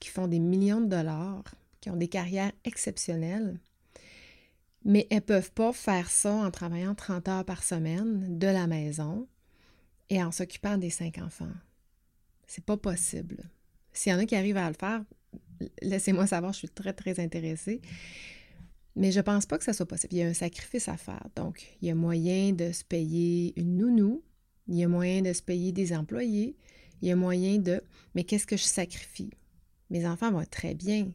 qui 0.00 0.08
font 0.08 0.26
des 0.26 0.40
millions 0.40 0.80
de 0.80 0.88
dollars, 0.88 1.44
qui 1.80 1.90
ont 1.90 1.96
des 1.96 2.08
carrières 2.08 2.52
exceptionnelles, 2.64 3.60
mais 4.84 5.06
elles 5.10 5.18
ne 5.18 5.20
peuvent 5.20 5.52
pas 5.52 5.72
faire 5.72 6.10
ça 6.10 6.32
en 6.32 6.50
travaillant 6.50 6.96
30 6.96 7.28
heures 7.28 7.44
par 7.44 7.62
semaine 7.62 8.36
de 8.36 8.48
la 8.48 8.66
maison 8.66 9.28
et 10.10 10.22
en 10.22 10.30
s'occupant 10.30 10.76
des 10.76 10.90
cinq 10.90 11.18
enfants. 11.18 11.52
C'est 12.46 12.64
pas 12.64 12.76
possible. 12.76 13.48
S'il 13.92 14.12
y 14.12 14.14
en 14.14 14.18
a 14.18 14.26
qui 14.26 14.36
arrivent 14.36 14.56
à 14.56 14.68
le 14.68 14.74
faire, 14.74 15.04
laissez-moi 15.80 16.26
savoir, 16.26 16.52
je 16.52 16.58
suis 16.58 16.68
très, 16.68 16.92
très 16.92 17.18
intéressée. 17.20 17.80
Mais 18.96 19.12
je 19.12 19.20
pense 19.20 19.46
pas 19.46 19.56
que 19.56 19.64
ça 19.64 19.72
soit 19.72 19.86
possible. 19.86 20.14
Il 20.14 20.18
y 20.18 20.22
a 20.22 20.26
un 20.26 20.34
sacrifice 20.34 20.88
à 20.88 20.96
faire. 20.96 21.26
Donc, 21.36 21.76
il 21.80 21.88
y 21.88 21.90
a 21.90 21.94
moyen 21.94 22.52
de 22.52 22.72
se 22.72 22.84
payer 22.84 23.52
une 23.56 23.78
nounou, 23.78 24.22
il 24.68 24.76
y 24.76 24.84
a 24.84 24.88
moyen 24.88 25.22
de 25.22 25.32
se 25.32 25.42
payer 25.42 25.72
des 25.72 25.92
employés, 25.94 26.56
il 27.00 27.08
y 27.08 27.12
a 27.12 27.16
moyen 27.16 27.58
de. 27.58 27.82
Mais 28.14 28.24
qu'est-ce 28.24 28.46
que 28.46 28.56
je 28.56 28.64
sacrifie? 28.64 29.30
Mes 29.90 30.06
enfants 30.06 30.30
vont 30.32 30.44
très 30.44 30.74
bien. 30.74 31.12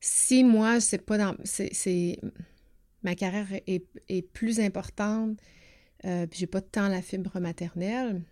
Si 0.00 0.44
moi, 0.44 0.80
c'est 0.80 1.04
pas 1.04 1.18
dans. 1.18 1.36
C'est, 1.44 2.18
ma 3.02 3.14
carrière 3.14 3.48
est, 3.66 4.22
plus 4.32 4.60
importante, 4.60 5.38
euh, 6.04 6.26
puis 6.26 6.40
j'ai 6.40 6.46
pas 6.46 6.62
à 6.76 6.88
la 6.88 7.02
fibre 7.02 7.38
maternelle, 7.40 8.22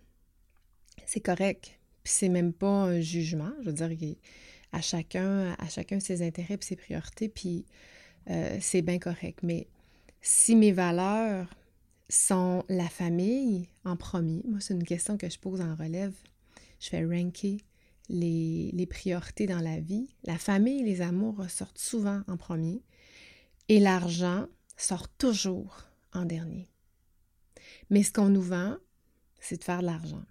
c'est 1.05 1.19
correct. 1.19 1.79
Puis 2.03 2.13
c'est 2.13 2.29
même 2.29 2.53
pas 2.53 2.67
un 2.67 3.01
jugement. 3.01 3.51
Je 3.61 3.69
veux 3.69 3.87
dire, 3.87 4.15
à 4.71 4.81
chacun, 4.81 5.55
à 5.57 5.67
chacun 5.67 5.99
ses 5.99 6.21
intérêts 6.25 6.55
et 6.55 6.65
ses 6.65 6.75
priorités, 6.75 7.29
puis 7.29 7.65
euh, 8.29 8.57
c'est 8.61 8.81
bien 8.81 8.99
correct. 8.99 9.39
Mais 9.43 9.67
si 10.21 10.55
mes 10.55 10.71
valeurs 10.71 11.47
sont 12.09 12.63
la 12.69 12.89
famille 12.89 13.69
en 13.85 13.95
premier, 13.95 14.41
moi, 14.45 14.59
c'est 14.59 14.73
une 14.73 14.83
question 14.83 15.17
que 15.17 15.29
je 15.29 15.39
pose 15.39 15.61
en 15.61 15.75
relève. 15.75 16.13
Je 16.79 16.89
fais 16.89 17.05
ranker 17.05 17.57
les, 18.07 18.71
les 18.73 18.85
priorités 18.85 19.45
dans 19.45 19.59
la 19.59 19.79
vie. 19.79 20.09
La 20.23 20.37
famille 20.37 20.81
et 20.81 20.83
les 20.83 21.01
amours 21.01 21.37
ressortent 21.37 21.77
souvent 21.77 22.21
en 22.27 22.37
premier. 22.37 22.81
Et 23.67 23.79
l'argent 23.79 24.47
sort 24.77 25.09
toujours 25.09 25.83
en 26.13 26.25
dernier. 26.25 26.69
Mais 27.89 28.03
ce 28.03 28.11
qu'on 28.11 28.29
nous 28.29 28.41
vend, 28.41 28.77
c'est 29.39 29.57
de 29.57 29.63
faire 29.63 29.81
de 29.81 29.85
l'argent. 29.85 30.23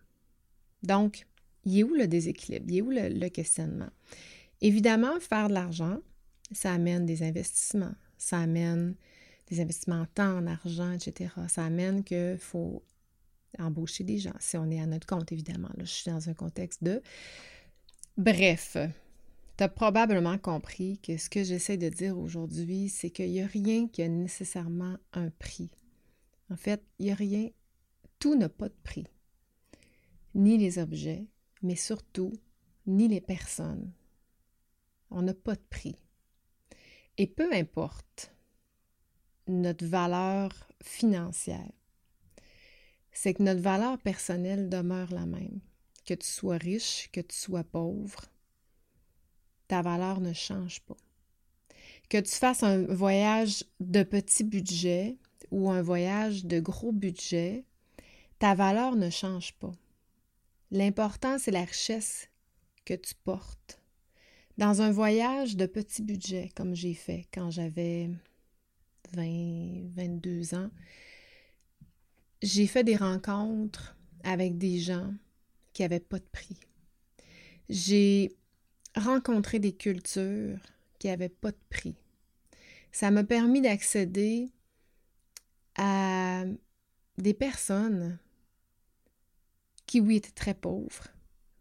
Donc, 0.83 1.27
il 1.65 1.79
est 1.79 1.83
où 1.83 1.95
le 1.95 2.07
déséquilibre? 2.07 2.67
Il 2.69 2.77
est 2.77 2.83
où 2.83 2.91
le, 2.91 3.29
questionnement? 3.29 3.91
Évidemment, 4.61 5.19
faire 5.21 5.49
de 5.49 5.55
l'argent, 5.55 5.99
ça 6.53 6.73
amène 6.73 7.07
des 7.07 7.23
investissements, 7.23 7.95
ça 8.17 8.39
amène 8.39 8.95
des 9.49 9.61
investissements 9.61 10.03
en 10.03 10.07
temps, 10.07 10.39
en 10.39 10.47
argent, 10.47 10.93
etc. 10.93 11.31
Ça 11.49 11.65
amène 11.65 12.05
qu'il 12.05 12.39
faut 12.39 12.83
embaucher 13.59 14.05
des 14.05 14.19
gens, 14.19 14.35
si 14.41 14.57
on 14.57 14.71
est 14.71 14.81
à 14.81 14.87
notre 14.87 15.07
compte, 15.07 15.33
évidemment. 15.33 15.69
Là, 15.77 15.85
je 15.85 15.91
suis 15.91 16.11
dans 16.11 16.29
un 16.29 16.35
contexte 16.35 16.83
de... 16.85 17.03
Bref, 18.17 18.77
tu 19.57 19.65
as 19.65 19.69
probablement 19.69 20.39
compris 20.39 20.99
que 20.99 21.17
ce 21.17 21.31
que 21.31 21.45
j'essaie 21.45 21.77
de 21.77 21.89
dire 21.89 22.19
aujourd'hui, 22.19 22.89
c'est 22.89 23.11
qu'il 23.11 23.31
n'y 23.31 23.43
a 23.43 23.47
rien 23.47 23.89
qui 23.89 24.03
a 24.03 24.09
nécessairement 24.09 24.97
un 25.13 25.31
prix. 25.31 25.71
En 26.51 26.57
fait, 26.57 26.83
il 26.99 27.07
n'y 27.07 27.13
a 27.13 27.15
rien, 27.15 27.51
tout 28.19 28.35
n'a 28.35 28.49
pas 28.49 28.69
de 28.69 28.77
prix. 28.83 29.07
Ni 30.35 30.57
les 30.59 30.79
objets, 30.79 31.27
mais 31.63 31.77
surtout, 31.77 32.33
ni 32.87 33.09
les 33.09 33.21
personnes. 33.21 33.93
On 35.11 35.23
n'a 35.23 35.35
pas 35.35 35.55
de 35.55 35.65
prix. 35.71 35.97
Et 37.17 37.27
peu 37.27 37.53
importe 37.53 38.33
notre 39.47 39.87
valeur 39.87 40.51
financière, 40.83 41.73
c'est 43.13 43.35
que 43.35 43.43
notre 43.43 43.61
valeur 43.61 43.99
personnelle 43.99 44.69
demeure 44.69 45.13
la 45.13 45.27
même. 45.27 45.61
Que 46.05 46.15
tu 46.15 46.27
sois 46.27 46.57
riche, 46.57 47.11
que 47.13 47.21
tu 47.21 47.37
sois 47.37 47.65
pauvre, 47.65 48.27
ta 49.67 49.83
valeur 49.83 50.21
ne 50.21 50.33
change 50.33 50.81
pas. 50.81 50.97
Que 52.09 52.19
tu 52.19 52.35
fasses 52.35 52.63
un 52.63 52.85
voyage 52.85 53.65
de 53.81 54.03
petit 54.03 54.45
budget 54.45 55.19
ou 55.51 55.71
un 55.71 55.83
voyage 55.83 56.45
de 56.45 56.61
gros 56.61 56.93
budget, 56.93 57.65
ta 58.39 58.55
valeur 58.55 58.97
ne 58.97 59.11
change 59.11 59.55
pas. 59.55 59.73
L'important, 60.71 61.39
c'est 61.39 61.51
la 61.51 61.65
richesse 61.65 62.29
que 62.85 62.95
tu 62.95 63.15
portes. 63.25 63.81
Dans 64.59 64.83
un 64.83 64.91
voyage 64.91 65.57
de 65.57 65.67
petit 65.67 66.03
budget, 66.03 66.51
comme 66.55 66.75
j'ai 66.75 66.95
fait 66.95 67.27
quand 67.33 67.51
j'avais 67.51 68.11
20, 69.13 69.91
22 69.95 70.55
ans, 70.55 70.71
j'ai 72.43 72.67
fait 72.67 72.85
des 72.85 72.97
rencontres 72.97 73.97
avec 74.25 74.59
des 74.59 74.79
gens 74.79 75.13
qui 75.73 75.83
n'avaient 75.83 76.01
pas 76.01 76.19
de 76.19 76.27
prix. 76.33 76.59
J'ai 77.69 78.37
rencontré 78.97 79.59
des 79.59 79.73
cultures 79.73 80.59
qui 80.99 81.07
n'avaient 81.07 81.29
pas 81.29 81.51
de 81.51 81.59
prix. 81.71 81.95
Ça 82.93 83.11
m'a 83.11 83.25
permis 83.25 83.61
d'accéder 83.61 84.51
à 85.79 86.45
des 87.17 87.35
personnes 87.35 88.19
qui, 89.87 90.01
oui, 90.01 90.17
étaient 90.17 90.31
très 90.31 90.55
pauvres, 90.55 91.09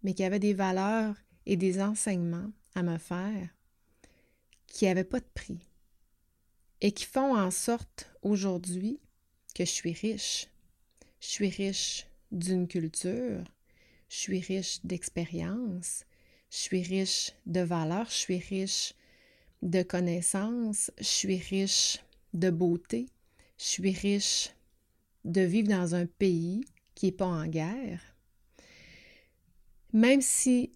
mais 0.04 0.14
qui 0.14 0.24
avaient 0.24 0.40
des 0.40 0.54
valeurs 0.54 1.16
et 1.46 1.56
des 1.56 1.82
enseignements 1.82 2.52
à 2.76 2.84
me 2.84 2.98
faire 2.98 3.50
qui 4.68 4.86
n'avaient 4.86 5.04
pas 5.04 5.20
de 5.20 5.30
prix 5.34 5.60
et 6.82 6.92
qui 6.92 7.06
font 7.06 7.36
en 7.36 7.50
sorte 7.50 8.12
aujourd'hui 8.22 9.00
que 9.56 9.66
je 9.66 9.72
suis 9.72 9.94
riche. 9.94 10.48
Je 11.20 11.28
suis 11.28 11.50
riche 11.50 12.06
d'une 12.32 12.68
culture, 12.68 13.44
je 14.10 14.16
suis 14.16 14.40
riche 14.40 14.80
d'expérience, 14.84 16.06
je 16.52 16.58
suis 16.58 16.84
riche 16.84 17.32
de 17.48 17.62
valeurs, 17.62 18.10
je 18.10 18.16
suis 18.16 18.38
riche 18.38 18.94
de 19.64 19.82
connaissances, 19.82 20.92
je 21.00 21.04
suis 21.04 21.38
riche 21.38 21.98
de 22.34 22.52
beauté, 22.52 23.08
je 23.58 23.64
suis 23.64 23.92
riche 23.92 24.50
de 25.26 25.42
vivre 25.42 25.70
dans 25.70 25.96
un 25.96 26.06
pays 26.06 26.64
qui 26.96 27.08
n'est 27.08 27.12
pas 27.12 27.26
en 27.26 27.48
guerre, 27.48 28.02
même 29.94 30.22
si 30.22 30.72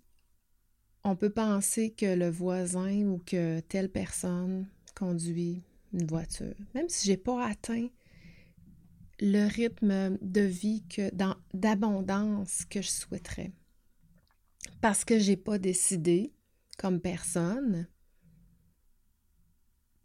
on 1.04 1.16
peut 1.16 1.32
penser 1.32 1.92
que 1.92 2.06
le 2.06 2.30
voisin 2.30 3.04
ou 3.08 3.20
que 3.26 3.60
telle 3.62 3.90
personne 3.90 4.68
conduit 4.96 5.64
une 5.94 6.06
voiture, 6.06 6.56
même 6.74 6.90
si 6.90 7.08
je 7.08 7.12
n'ai 7.12 7.18
pas 7.18 7.46
atteint 7.46 7.88
le 9.20 9.48
rythme 9.48 10.18
de 10.22 10.42
vie 10.42 10.84
d'abondance 11.54 12.66
que 12.66 12.82
je 12.82 12.90
souhaiterais. 12.90 13.52
Parce 14.82 15.06
que 15.06 15.20
je 15.20 15.32
n'ai 15.32 15.38
pas 15.38 15.60
décidé, 15.60 16.34
comme 16.78 17.00
personne, 17.00 17.88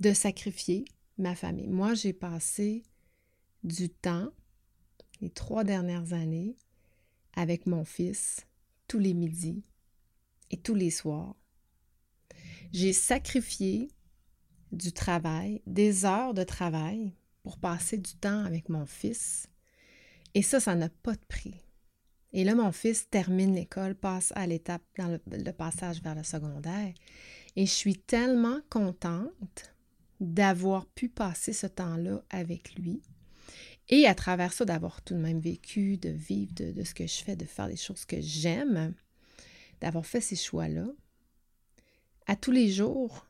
de 0.01 0.13
sacrifier 0.13 0.85
ma 1.19 1.35
famille. 1.35 1.69
Moi, 1.69 1.95
j'ai 1.95 2.13
passé 2.13 2.83
du 3.65 3.89
temps, 3.89 4.31
les 5.21 5.31
trois 5.31 5.65
dernières 5.65 6.13
années, 6.13 6.57
avec 7.35 7.67
mon 7.67 7.85
fils 7.85 8.47
tous 8.89 8.99
les 8.99 9.15
midis 9.15 9.65
et 10.51 10.57
tous 10.57 10.75
les 10.75 10.91
soirs. 10.91 11.35
J'ai 12.73 12.93
sacrifié 12.93 13.89
du 14.73 14.93
travail, 14.93 15.63
des 15.67 16.05
heures 16.05 16.35
de 16.35 16.45
travail 16.45 17.15
pour 17.43 17.59
passer 17.59 17.99
du 17.99 18.15
temps 18.17 18.45
avec 18.45 18.69
mon 18.69 18.87
fils. 18.87 19.49
Et 20.35 20.43
ça, 20.43 20.61
ça 20.61 20.75
n'a 20.75 20.89
pas 20.89 21.15
de 21.15 21.25
prix. 21.29 21.55
Et 22.33 22.45
là, 22.45 22.55
mon 22.55 22.73
fils 22.73 23.09
termine 23.09 23.55
l'école, 23.55 23.95
passe 23.95 24.33
à 24.37 24.47
l'étape 24.47 24.83
dans 24.99 25.09
le, 25.09 25.21
le, 25.31 25.53
passage 25.53 26.03
vers 26.03 26.15
le 26.15 26.25
secondaire. 26.25 26.93
Et 27.55 27.65
je 27.65 27.73
suis 27.73 27.97
tellement 27.97 28.61
contente 28.69 29.76
d'avoir 30.21 30.87
pu 30.87 31.09
passer 31.09 31.53
ce 31.53 31.67
temps-là 31.67 32.23
avec 32.31 32.75
lui. 32.77 33.03
Et 33.89 34.07
à 34.07 34.15
travers 34.15 34.53
ça, 34.53 34.65
d'avoir 34.65 35.03
tout 35.03 35.15
de 35.15 35.21
même 35.21 35.41
vécu, 35.41 35.97
de 35.97 36.09
vivre 36.09 36.53
de, 36.55 36.83
ce 36.83 36.95
que 36.95 37.07
je 37.07 37.23
fais, 37.23 37.37
de 37.37 37.45
faire 37.45 37.69
des 37.69 37.77
choses 37.77 38.05
que 38.05 38.21
j'aime, 38.21 38.95
d'avoir 39.81 40.05
fait 40.05 40.21
ces 40.21 40.37
choix-là. 40.37 40.89
À 42.27 42.35
tous 42.35 42.51
les 42.51 42.71
jours, 42.71 43.27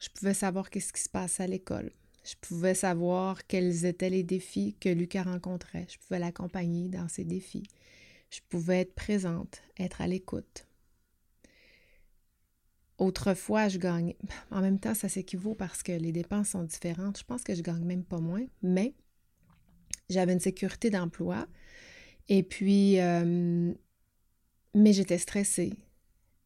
je 0.00 0.08
pouvais 0.10 0.34
savoir 0.34 0.68
qu'est-ce 0.68 0.92
qui 0.92 1.00
se 1.00 1.08
passait 1.08 1.44
à 1.44 1.46
l'école. 1.46 1.90
Je 2.24 2.34
pouvais 2.40 2.74
savoir 2.74 3.46
quels 3.46 3.86
étaient 3.86 4.10
les 4.10 4.22
défis 4.22 4.76
que 4.80 4.88
Lucas 4.88 5.22
rencontrait. 5.22 5.86
Je 5.88 5.98
pouvais 5.98 6.18
l'accompagner 6.18 6.88
dans 6.88 7.08
ces 7.08 7.24
défis. 7.24 7.68
Je 8.30 8.40
pouvais 8.48 8.80
être 8.80 8.94
présente, 8.94 9.62
être 9.78 10.00
à 10.00 10.06
l'écoute. 10.06 10.66
Autrefois, 12.98 13.68
je 13.68 13.78
gagne. 13.78 14.14
En 14.50 14.60
même 14.60 14.78
temps, 14.78 14.94
ça 14.94 15.08
s'équivaut 15.08 15.54
parce 15.54 15.82
que 15.82 15.92
les 15.92 16.12
dépenses 16.12 16.50
sont 16.50 16.62
différentes. 16.62 17.18
Je 17.18 17.24
pense 17.24 17.42
que 17.42 17.54
je 17.54 17.62
gagne 17.62 17.84
même 17.84 18.04
pas 18.04 18.20
moins, 18.20 18.46
mais 18.62 18.94
j'avais 20.08 20.32
une 20.32 20.40
sécurité 20.40 20.90
d'emploi. 20.90 21.46
Et 22.28 22.42
puis, 22.42 23.00
euh, 23.00 23.72
mais 24.74 24.92
j'étais 24.92 25.18
stressée. 25.18 25.74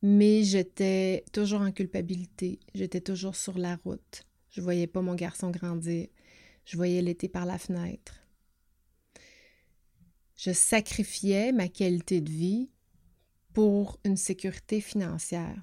Mais 0.00 0.42
j'étais 0.44 1.24
toujours 1.32 1.60
en 1.60 1.72
culpabilité. 1.72 2.60
J'étais 2.74 3.00
toujours 3.00 3.36
sur 3.36 3.58
la 3.58 3.76
route. 3.76 4.24
Je 4.50 4.60
voyais 4.60 4.86
pas 4.86 5.02
mon 5.02 5.14
garçon 5.14 5.50
grandir. 5.50 6.06
Je 6.64 6.76
voyais 6.76 7.02
l'été 7.02 7.28
par 7.28 7.46
la 7.46 7.58
fenêtre. 7.58 8.22
Je 10.36 10.52
sacrifiais 10.52 11.52
ma 11.52 11.68
qualité 11.68 12.20
de 12.20 12.30
vie 12.30 12.70
pour 13.54 13.98
une 14.04 14.16
sécurité 14.16 14.80
financière. 14.80 15.60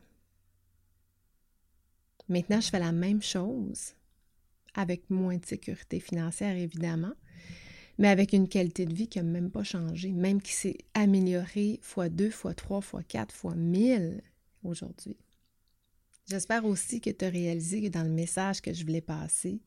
Maintenant, 2.27 2.61
je 2.61 2.69
fais 2.69 2.79
la 2.79 2.91
même 2.91 3.21
chose 3.21 3.93
avec 4.73 5.09
moins 5.09 5.38
de 5.38 5.45
sécurité 5.45 5.99
financière, 5.99 6.55
évidemment, 6.55 7.13
mais 7.97 8.09
avec 8.09 8.33
une 8.33 8.47
qualité 8.47 8.85
de 8.85 8.93
vie 8.93 9.07
qui 9.07 9.19
n'a 9.19 9.23
même 9.23 9.51
pas 9.51 9.63
changé, 9.63 10.11
même 10.11 10.41
qui 10.41 10.53
s'est 10.53 10.77
améliorée 10.93 11.79
fois 11.81 12.09
deux, 12.09 12.29
fois 12.29 12.53
trois, 12.53 12.81
fois 12.81 13.03
quatre, 13.03 13.33
fois 13.33 13.55
mille 13.55 14.21
aujourd'hui. 14.63 15.17
J'espère 16.27 16.65
aussi 16.65 16.99
que 16.99 17.11
tu 17.11 17.23
as 17.23 17.29
réalisé 17.29 17.83
que 17.83 17.88
dans 17.88 18.03
le 18.03 18.09
message 18.09 18.61
que 18.61 18.73
je 18.73 18.83
voulais 18.83 19.01
passer, 19.01 19.61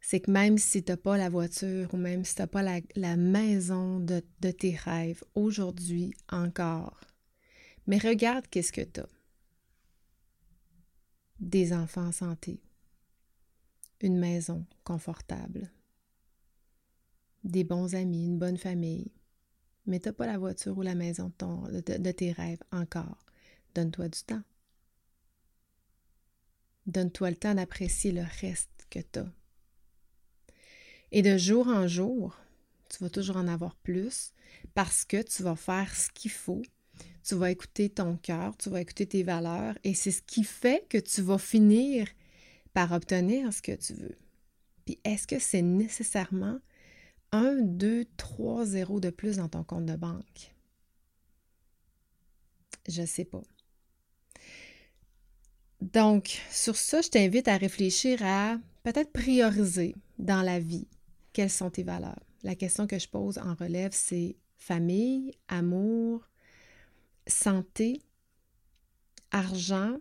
c'est 0.00 0.20
que 0.20 0.30
même 0.30 0.58
si 0.58 0.84
tu 0.84 0.92
n'as 0.92 0.96
pas 0.96 1.16
la 1.16 1.30
voiture 1.30 1.92
ou 1.92 1.96
même 1.96 2.24
si 2.24 2.34
tu 2.34 2.42
n'as 2.42 2.46
pas 2.46 2.62
la, 2.62 3.16
maison 3.16 3.98
de, 3.98 4.22
de, 4.40 4.50
tes 4.50 4.76
rêves 4.76 5.24
aujourd'hui 5.34 6.12
encore, 6.30 7.00
mais 7.86 7.98
regarde 7.98 8.46
qu'est-ce 8.48 8.72
que 8.72 8.82
tu 8.82 9.00
as. 9.00 9.17
Des 11.40 11.72
enfants 11.72 12.06
en 12.08 12.12
santé, 12.12 12.60
une 14.00 14.18
maison 14.18 14.66
confortable, 14.84 15.70
des 17.44 17.64
bons 17.64 17.94
amis, 17.94 18.26
une 18.26 18.38
bonne 18.38 18.56
famille, 18.56 19.12
mais 19.86 20.00
tu 20.00 20.08
n'as 20.08 20.12
pas 20.12 20.26
la 20.26 20.38
voiture 20.38 20.76
ou 20.76 20.82
la 20.82 20.94
maison 20.94 21.32
de, 21.38 22.10
tes 22.10 22.32
rêves 22.32 22.62
encore. 22.72 23.24
Donne-toi 23.74 24.08
du 24.08 24.20
temps. 24.22 24.42
Donne-toi 26.86 27.30
le 27.30 27.36
temps 27.36 27.54
d'apprécier 27.54 28.12
le 28.12 28.24
reste 28.40 28.86
que 28.90 28.98
tu 28.98 29.20
as. 29.20 29.32
Et 31.10 31.22
de 31.22 31.38
jour 31.38 31.68
en 31.68 31.86
jour, 31.86 32.36
tu 32.88 33.02
vas 33.02 33.10
toujours 33.10 33.36
en 33.36 33.48
avoir 33.48 33.76
plus 33.76 34.32
parce 34.74 35.04
que 35.04 35.22
tu 35.22 35.42
vas 35.42 35.56
faire 35.56 35.94
ce 35.94 36.10
qu'il 36.10 36.30
faut. 36.30 36.62
Tu 37.22 37.34
vas 37.34 37.50
écouter 37.50 37.90
ton 37.90 38.16
cœur, 38.16 38.56
tu 38.56 38.70
vas 38.70 38.80
écouter 38.80 39.06
tes 39.06 39.22
valeurs 39.22 39.76
et 39.84 39.94
c'est 39.94 40.10
ce 40.10 40.22
qui 40.22 40.44
fait 40.44 40.86
que 40.88 40.98
tu 40.98 41.22
vas 41.22 41.38
finir 41.38 42.06
par 42.72 42.92
obtenir 42.92 43.52
ce 43.52 43.62
que 43.62 43.72
tu 43.72 43.94
veux. 43.94 44.16
Puis 44.84 44.98
est-ce 45.04 45.26
que 45.26 45.38
c'est 45.38 45.62
nécessairement 45.62 46.58
un, 47.32 47.56
deux, 47.60 48.06
trois 48.16 48.64
zéros 48.64 49.00
de 49.00 49.10
plus 49.10 49.36
dans 49.36 49.48
ton 49.48 49.64
compte 49.64 49.86
de 49.86 49.96
banque? 49.96 50.54
Je 52.88 53.02
ne 53.02 53.06
sais 53.06 53.24
pas. 53.24 53.42
Donc, 55.80 56.40
sur 56.50 56.76
ça, 56.76 57.02
je 57.02 57.08
t'invite 57.08 57.48
à 57.48 57.56
réfléchir 57.56 58.20
à 58.22 58.58
peut-être 58.82 59.12
prioriser 59.12 59.94
dans 60.18 60.42
la 60.42 60.58
vie 60.58 60.88
quelles 61.32 61.50
sont 61.50 61.70
tes 61.70 61.82
valeurs. 61.82 62.22
La 62.42 62.54
question 62.54 62.86
que 62.86 62.98
je 62.98 63.08
pose 63.08 63.38
en 63.38 63.54
relève, 63.54 63.92
c'est 63.92 64.36
famille, 64.56 65.32
amour, 65.48 66.28
santé, 67.28 68.02
argent 69.30 69.98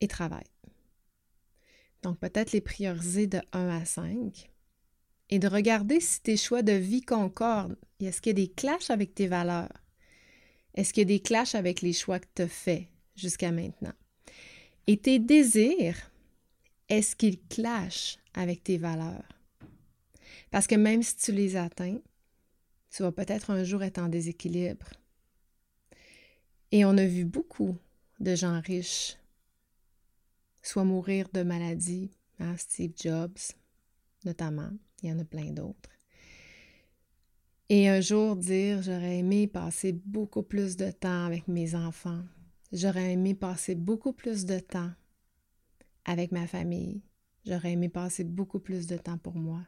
et 0.00 0.08
travail. 0.08 0.44
Donc, 2.02 2.18
peut-être 2.18 2.52
les 2.52 2.60
prioriser 2.60 3.26
de 3.26 3.40
1 3.52 3.68
à 3.68 3.84
5 3.84 4.50
et 5.30 5.38
de 5.38 5.48
regarder 5.48 6.00
si 6.00 6.20
tes 6.20 6.36
choix 6.36 6.62
de 6.62 6.72
vie 6.72 7.02
concordent. 7.02 7.76
Est-ce 8.00 8.20
qu'il 8.20 8.38
y 8.38 8.42
a 8.42 8.46
des 8.46 8.52
clashs 8.52 8.90
avec 8.90 9.14
tes 9.14 9.26
valeurs? 9.26 9.82
Est-ce 10.74 10.92
qu'il 10.92 11.02
y 11.02 11.06
a 11.06 11.16
des 11.16 11.20
clashs 11.20 11.54
avec 11.54 11.80
les 11.80 11.92
choix 11.92 12.20
que 12.20 12.26
tu 12.34 12.42
as 12.42 12.48
faits 12.48 12.86
jusqu'à 13.16 13.50
maintenant? 13.50 13.94
Et 14.86 14.98
tes 14.98 15.18
désirs, 15.18 16.10
est-ce 16.88 17.16
qu'ils 17.16 17.40
clashent 17.48 18.18
avec 18.34 18.62
tes 18.62 18.78
valeurs? 18.78 19.24
Parce 20.50 20.66
que 20.66 20.76
même 20.76 21.02
si 21.02 21.16
tu 21.16 21.32
les 21.32 21.56
atteins, 21.56 21.98
tu 22.90 23.02
vas 23.02 23.12
peut-être 23.12 23.50
un 23.50 23.64
jour 23.64 23.82
être 23.82 23.98
en 23.98 24.08
déséquilibre. 24.08 24.86
Et 26.72 26.84
on 26.84 26.96
a 26.96 27.06
vu 27.06 27.24
beaucoup 27.24 27.76
de 28.20 28.34
gens 28.34 28.60
riches 28.60 29.16
soit 30.62 30.84
mourir 30.84 31.28
de 31.32 31.42
maladie, 31.42 32.10
hein, 32.40 32.56
Steve 32.56 32.92
Jobs 32.96 33.52
notamment, 34.24 34.70
il 35.02 35.10
y 35.10 35.12
en 35.12 35.18
a 35.20 35.24
plein 35.24 35.52
d'autres. 35.52 35.90
Et 37.68 37.88
un 37.88 38.00
jour 38.00 38.34
dire, 38.34 38.82
j'aurais 38.82 39.18
aimé 39.18 39.46
passer 39.46 39.92
beaucoup 39.92 40.42
plus 40.42 40.76
de 40.76 40.90
temps 40.90 41.26
avec 41.26 41.46
mes 41.46 41.76
enfants, 41.76 42.22
J'aurais 42.72 43.12
aimé 43.12 43.34
passer 43.34 43.74
beaucoup 43.74 44.12
plus 44.12 44.44
de 44.44 44.58
temps 44.58 44.90
avec 46.04 46.32
ma 46.32 46.46
famille. 46.46 47.00
J'aurais 47.44 47.72
aimé 47.72 47.88
passer 47.88 48.24
beaucoup 48.24 48.58
plus 48.58 48.86
de 48.88 48.96
temps 48.96 49.18
pour 49.18 49.36
moi. 49.36 49.60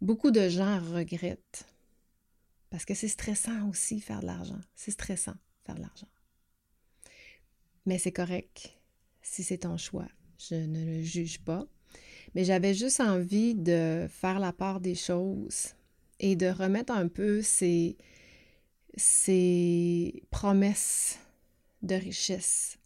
Beaucoup 0.00 0.30
de 0.30 0.48
gens 0.48 0.80
regrettent 0.80 1.66
parce 2.70 2.84
que 2.84 2.94
c'est 2.94 3.08
stressant 3.08 3.68
aussi 3.68 4.00
faire 4.00 4.20
de 4.20 4.26
l'argent. 4.26 4.60
C'est 4.74 4.92
stressant 4.92 5.34
faire 5.64 5.74
de 5.74 5.82
l'argent. 5.82 6.08
Mais 7.86 7.98
c'est 7.98 8.12
correct 8.12 8.78
si 9.22 9.42
c'est 9.42 9.58
ton 9.58 9.76
choix. 9.76 10.08
Je 10.38 10.54
ne 10.54 10.84
le 10.84 11.02
juge 11.02 11.40
pas. 11.40 11.66
Mais 12.34 12.44
j'avais 12.44 12.74
juste 12.74 13.00
envie 13.00 13.54
de 13.54 14.06
faire 14.08 14.38
la 14.38 14.52
part 14.52 14.80
des 14.80 14.94
choses 14.94 15.74
et 16.20 16.36
de 16.36 16.46
remettre 16.46 16.92
un 16.92 17.08
peu 17.08 17.42
ces, 17.42 17.96
promesses 20.30 21.18
de 21.82 21.94
richesse 21.94 22.78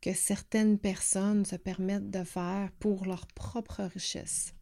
que 0.00 0.14
certaines 0.14 0.78
personnes 0.78 1.44
se 1.44 1.56
permettent 1.56 2.10
de 2.10 2.24
faire 2.24 2.70
pour 2.78 3.04
leur 3.04 3.26
propre 3.26 3.82
richesse. 3.82 4.54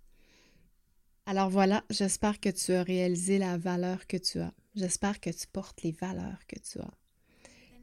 Alors 1.28 1.50
voilà, 1.50 1.82
j'espère 1.90 2.38
que 2.38 2.50
tu 2.50 2.72
as 2.72 2.84
réalisé 2.84 3.38
la 3.38 3.58
valeur 3.58 4.06
que 4.06 4.16
tu 4.16 4.40
as. 4.40 4.52
J'espère 4.76 5.18
que 5.20 5.30
tu 5.30 5.48
portes 5.48 5.82
les 5.82 5.90
valeurs 5.90 6.38
que 6.46 6.56
tu 6.60 6.78
as. 6.78 6.90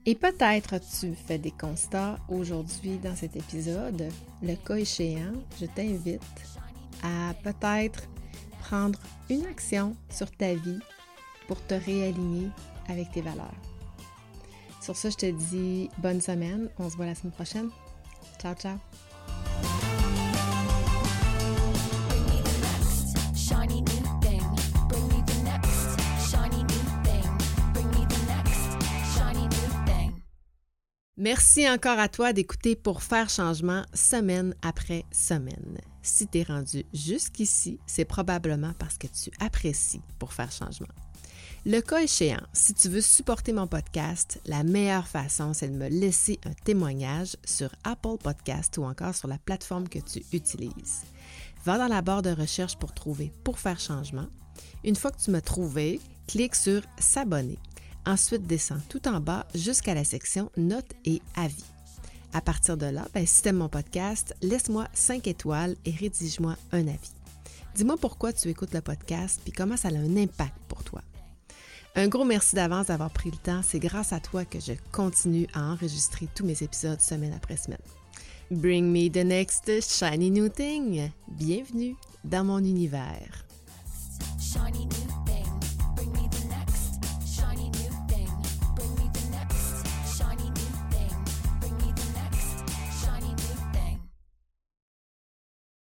Et 0.05 0.15
peut-être 0.15 0.79
tu 0.99 1.13
fais 1.13 1.37
des 1.37 1.51
constats 1.51 2.17
aujourd'hui 2.29 2.97
dans 2.97 3.15
cet 3.15 3.35
épisode. 3.35 4.09
Le 4.41 4.55
cas 4.55 4.75
échéant, 4.75 5.33
je 5.59 5.65
t'invite 5.65 6.21
à 7.03 7.33
peut-être 7.43 8.03
prendre 8.61 8.99
une 9.29 9.45
action 9.45 9.95
sur 10.09 10.31
ta 10.31 10.53
vie 10.53 10.79
pour 11.47 11.65
te 11.65 11.73
réaligner 11.73 12.47
avec 12.87 13.11
tes 13.11 13.21
valeurs. 13.21 13.55
Sur 14.81 14.95
ce, 14.95 15.09
je 15.09 15.17
te 15.17 15.31
dis 15.31 15.89
bonne 15.97 16.21
semaine. 16.21 16.69
On 16.79 16.89
se 16.89 16.95
voit 16.95 17.05
la 17.05 17.15
semaine 17.15 17.33
prochaine. 17.33 17.69
Ciao, 18.41 18.55
ciao. 18.55 18.77
Merci 31.23 31.69
encore 31.69 31.99
à 31.99 32.09
toi 32.09 32.33
d'écouter 32.33 32.75
pour 32.75 33.01
faire 33.01 33.29
changement 33.29 33.83
semaine 33.93 34.53
après 34.61 35.05
semaine. 35.09 35.77
Si 36.01 36.27
tu 36.27 36.39
es 36.39 36.43
rendu 36.43 36.83
jusqu'ici, 36.93 37.79
c'est 37.87 38.03
probablement 38.03 38.73
parce 38.77 38.97
que 38.97 39.07
tu 39.07 39.31
apprécies 39.39 40.01
pour 40.19 40.33
faire 40.33 40.51
changement. 40.51 40.93
Le 41.65 41.79
cas 41.79 42.01
échéant, 42.01 42.43
si 42.51 42.73
tu 42.73 42.89
veux 42.89 42.99
supporter 42.99 43.53
mon 43.53 43.67
podcast, 43.67 44.41
la 44.47 44.65
meilleure 44.65 45.07
façon, 45.07 45.53
c'est 45.53 45.69
de 45.69 45.77
me 45.77 45.87
laisser 45.87 46.41
un 46.45 46.51
témoignage 46.65 47.37
sur 47.45 47.69
Apple 47.85 48.17
Podcast 48.21 48.77
ou 48.77 48.83
encore 48.83 49.15
sur 49.15 49.29
la 49.29 49.37
plateforme 49.37 49.87
que 49.87 49.99
tu 49.99 50.25
utilises. 50.33 51.03
Va 51.63 51.77
dans 51.77 51.87
la 51.87 52.01
barre 52.01 52.23
de 52.23 52.31
recherche 52.31 52.75
pour 52.75 52.93
trouver 52.93 53.31
Pour 53.45 53.59
faire 53.59 53.79
changement. 53.79 54.27
Une 54.83 54.97
fois 54.97 55.11
que 55.11 55.21
tu 55.21 55.31
m'as 55.31 55.39
trouvé, 55.39 56.01
clique 56.27 56.55
sur 56.55 56.81
S'abonner. 56.99 57.59
Ensuite, 58.05 58.45
descends 58.45 58.81
tout 58.89 59.07
en 59.07 59.19
bas 59.19 59.45
jusqu'à 59.55 59.93
la 59.93 60.03
section 60.03 60.51
Notes 60.57 60.93
et 61.05 61.21
avis. 61.35 61.63
À 62.33 62.41
partir 62.41 62.77
de 62.77 62.87
là, 62.87 63.07
ben, 63.13 63.25
si 63.25 63.41
tu 63.41 63.49
aimes 63.49 63.57
mon 63.57 63.69
podcast, 63.69 64.35
laisse-moi 64.41 64.87
5 64.93 65.27
étoiles 65.27 65.75
et 65.85 65.91
rédige-moi 65.91 66.55
un 66.71 66.87
avis. 66.87 67.13
Dis-moi 67.75 67.95
pourquoi 67.97 68.33
tu 68.33 68.49
écoutes 68.49 68.73
le 68.73 68.81
podcast 68.81 69.39
puis 69.43 69.53
comment 69.53 69.77
ça 69.77 69.87
a 69.87 69.91
un 69.91 70.17
impact 70.17 70.57
pour 70.67 70.83
toi. 70.83 71.01
Un 71.95 72.07
gros 72.07 72.25
merci 72.25 72.55
d'avance 72.55 72.87
d'avoir 72.87 73.11
pris 73.11 73.29
le 73.31 73.37
temps. 73.37 73.61
C'est 73.63 73.79
grâce 73.79 74.13
à 74.13 74.19
toi 74.19 74.45
que 74.45 74.59
je 74.59 74.73
continue 74.91 75.47
à 75.53 75.71
enregistrer 75.71 76.27
tous 76.35 76.45
mes 76.45 76.63
épisodes 76.63 76.99
semaine 76.99 77.33
après 77.33 77.57
semaine. 77.57 77.79
Bring 78.51 78.91
me 78.91 79.09
the 79.09 79.25
next 79.25 79.71
shiny 79.81 80.29
new 80.29 80.49
thing. 80.49 81.09
Bienvenue 81.27 81.95
dans 82.23 82.43
mon 82.43 82.59
univers. 82.59 83.45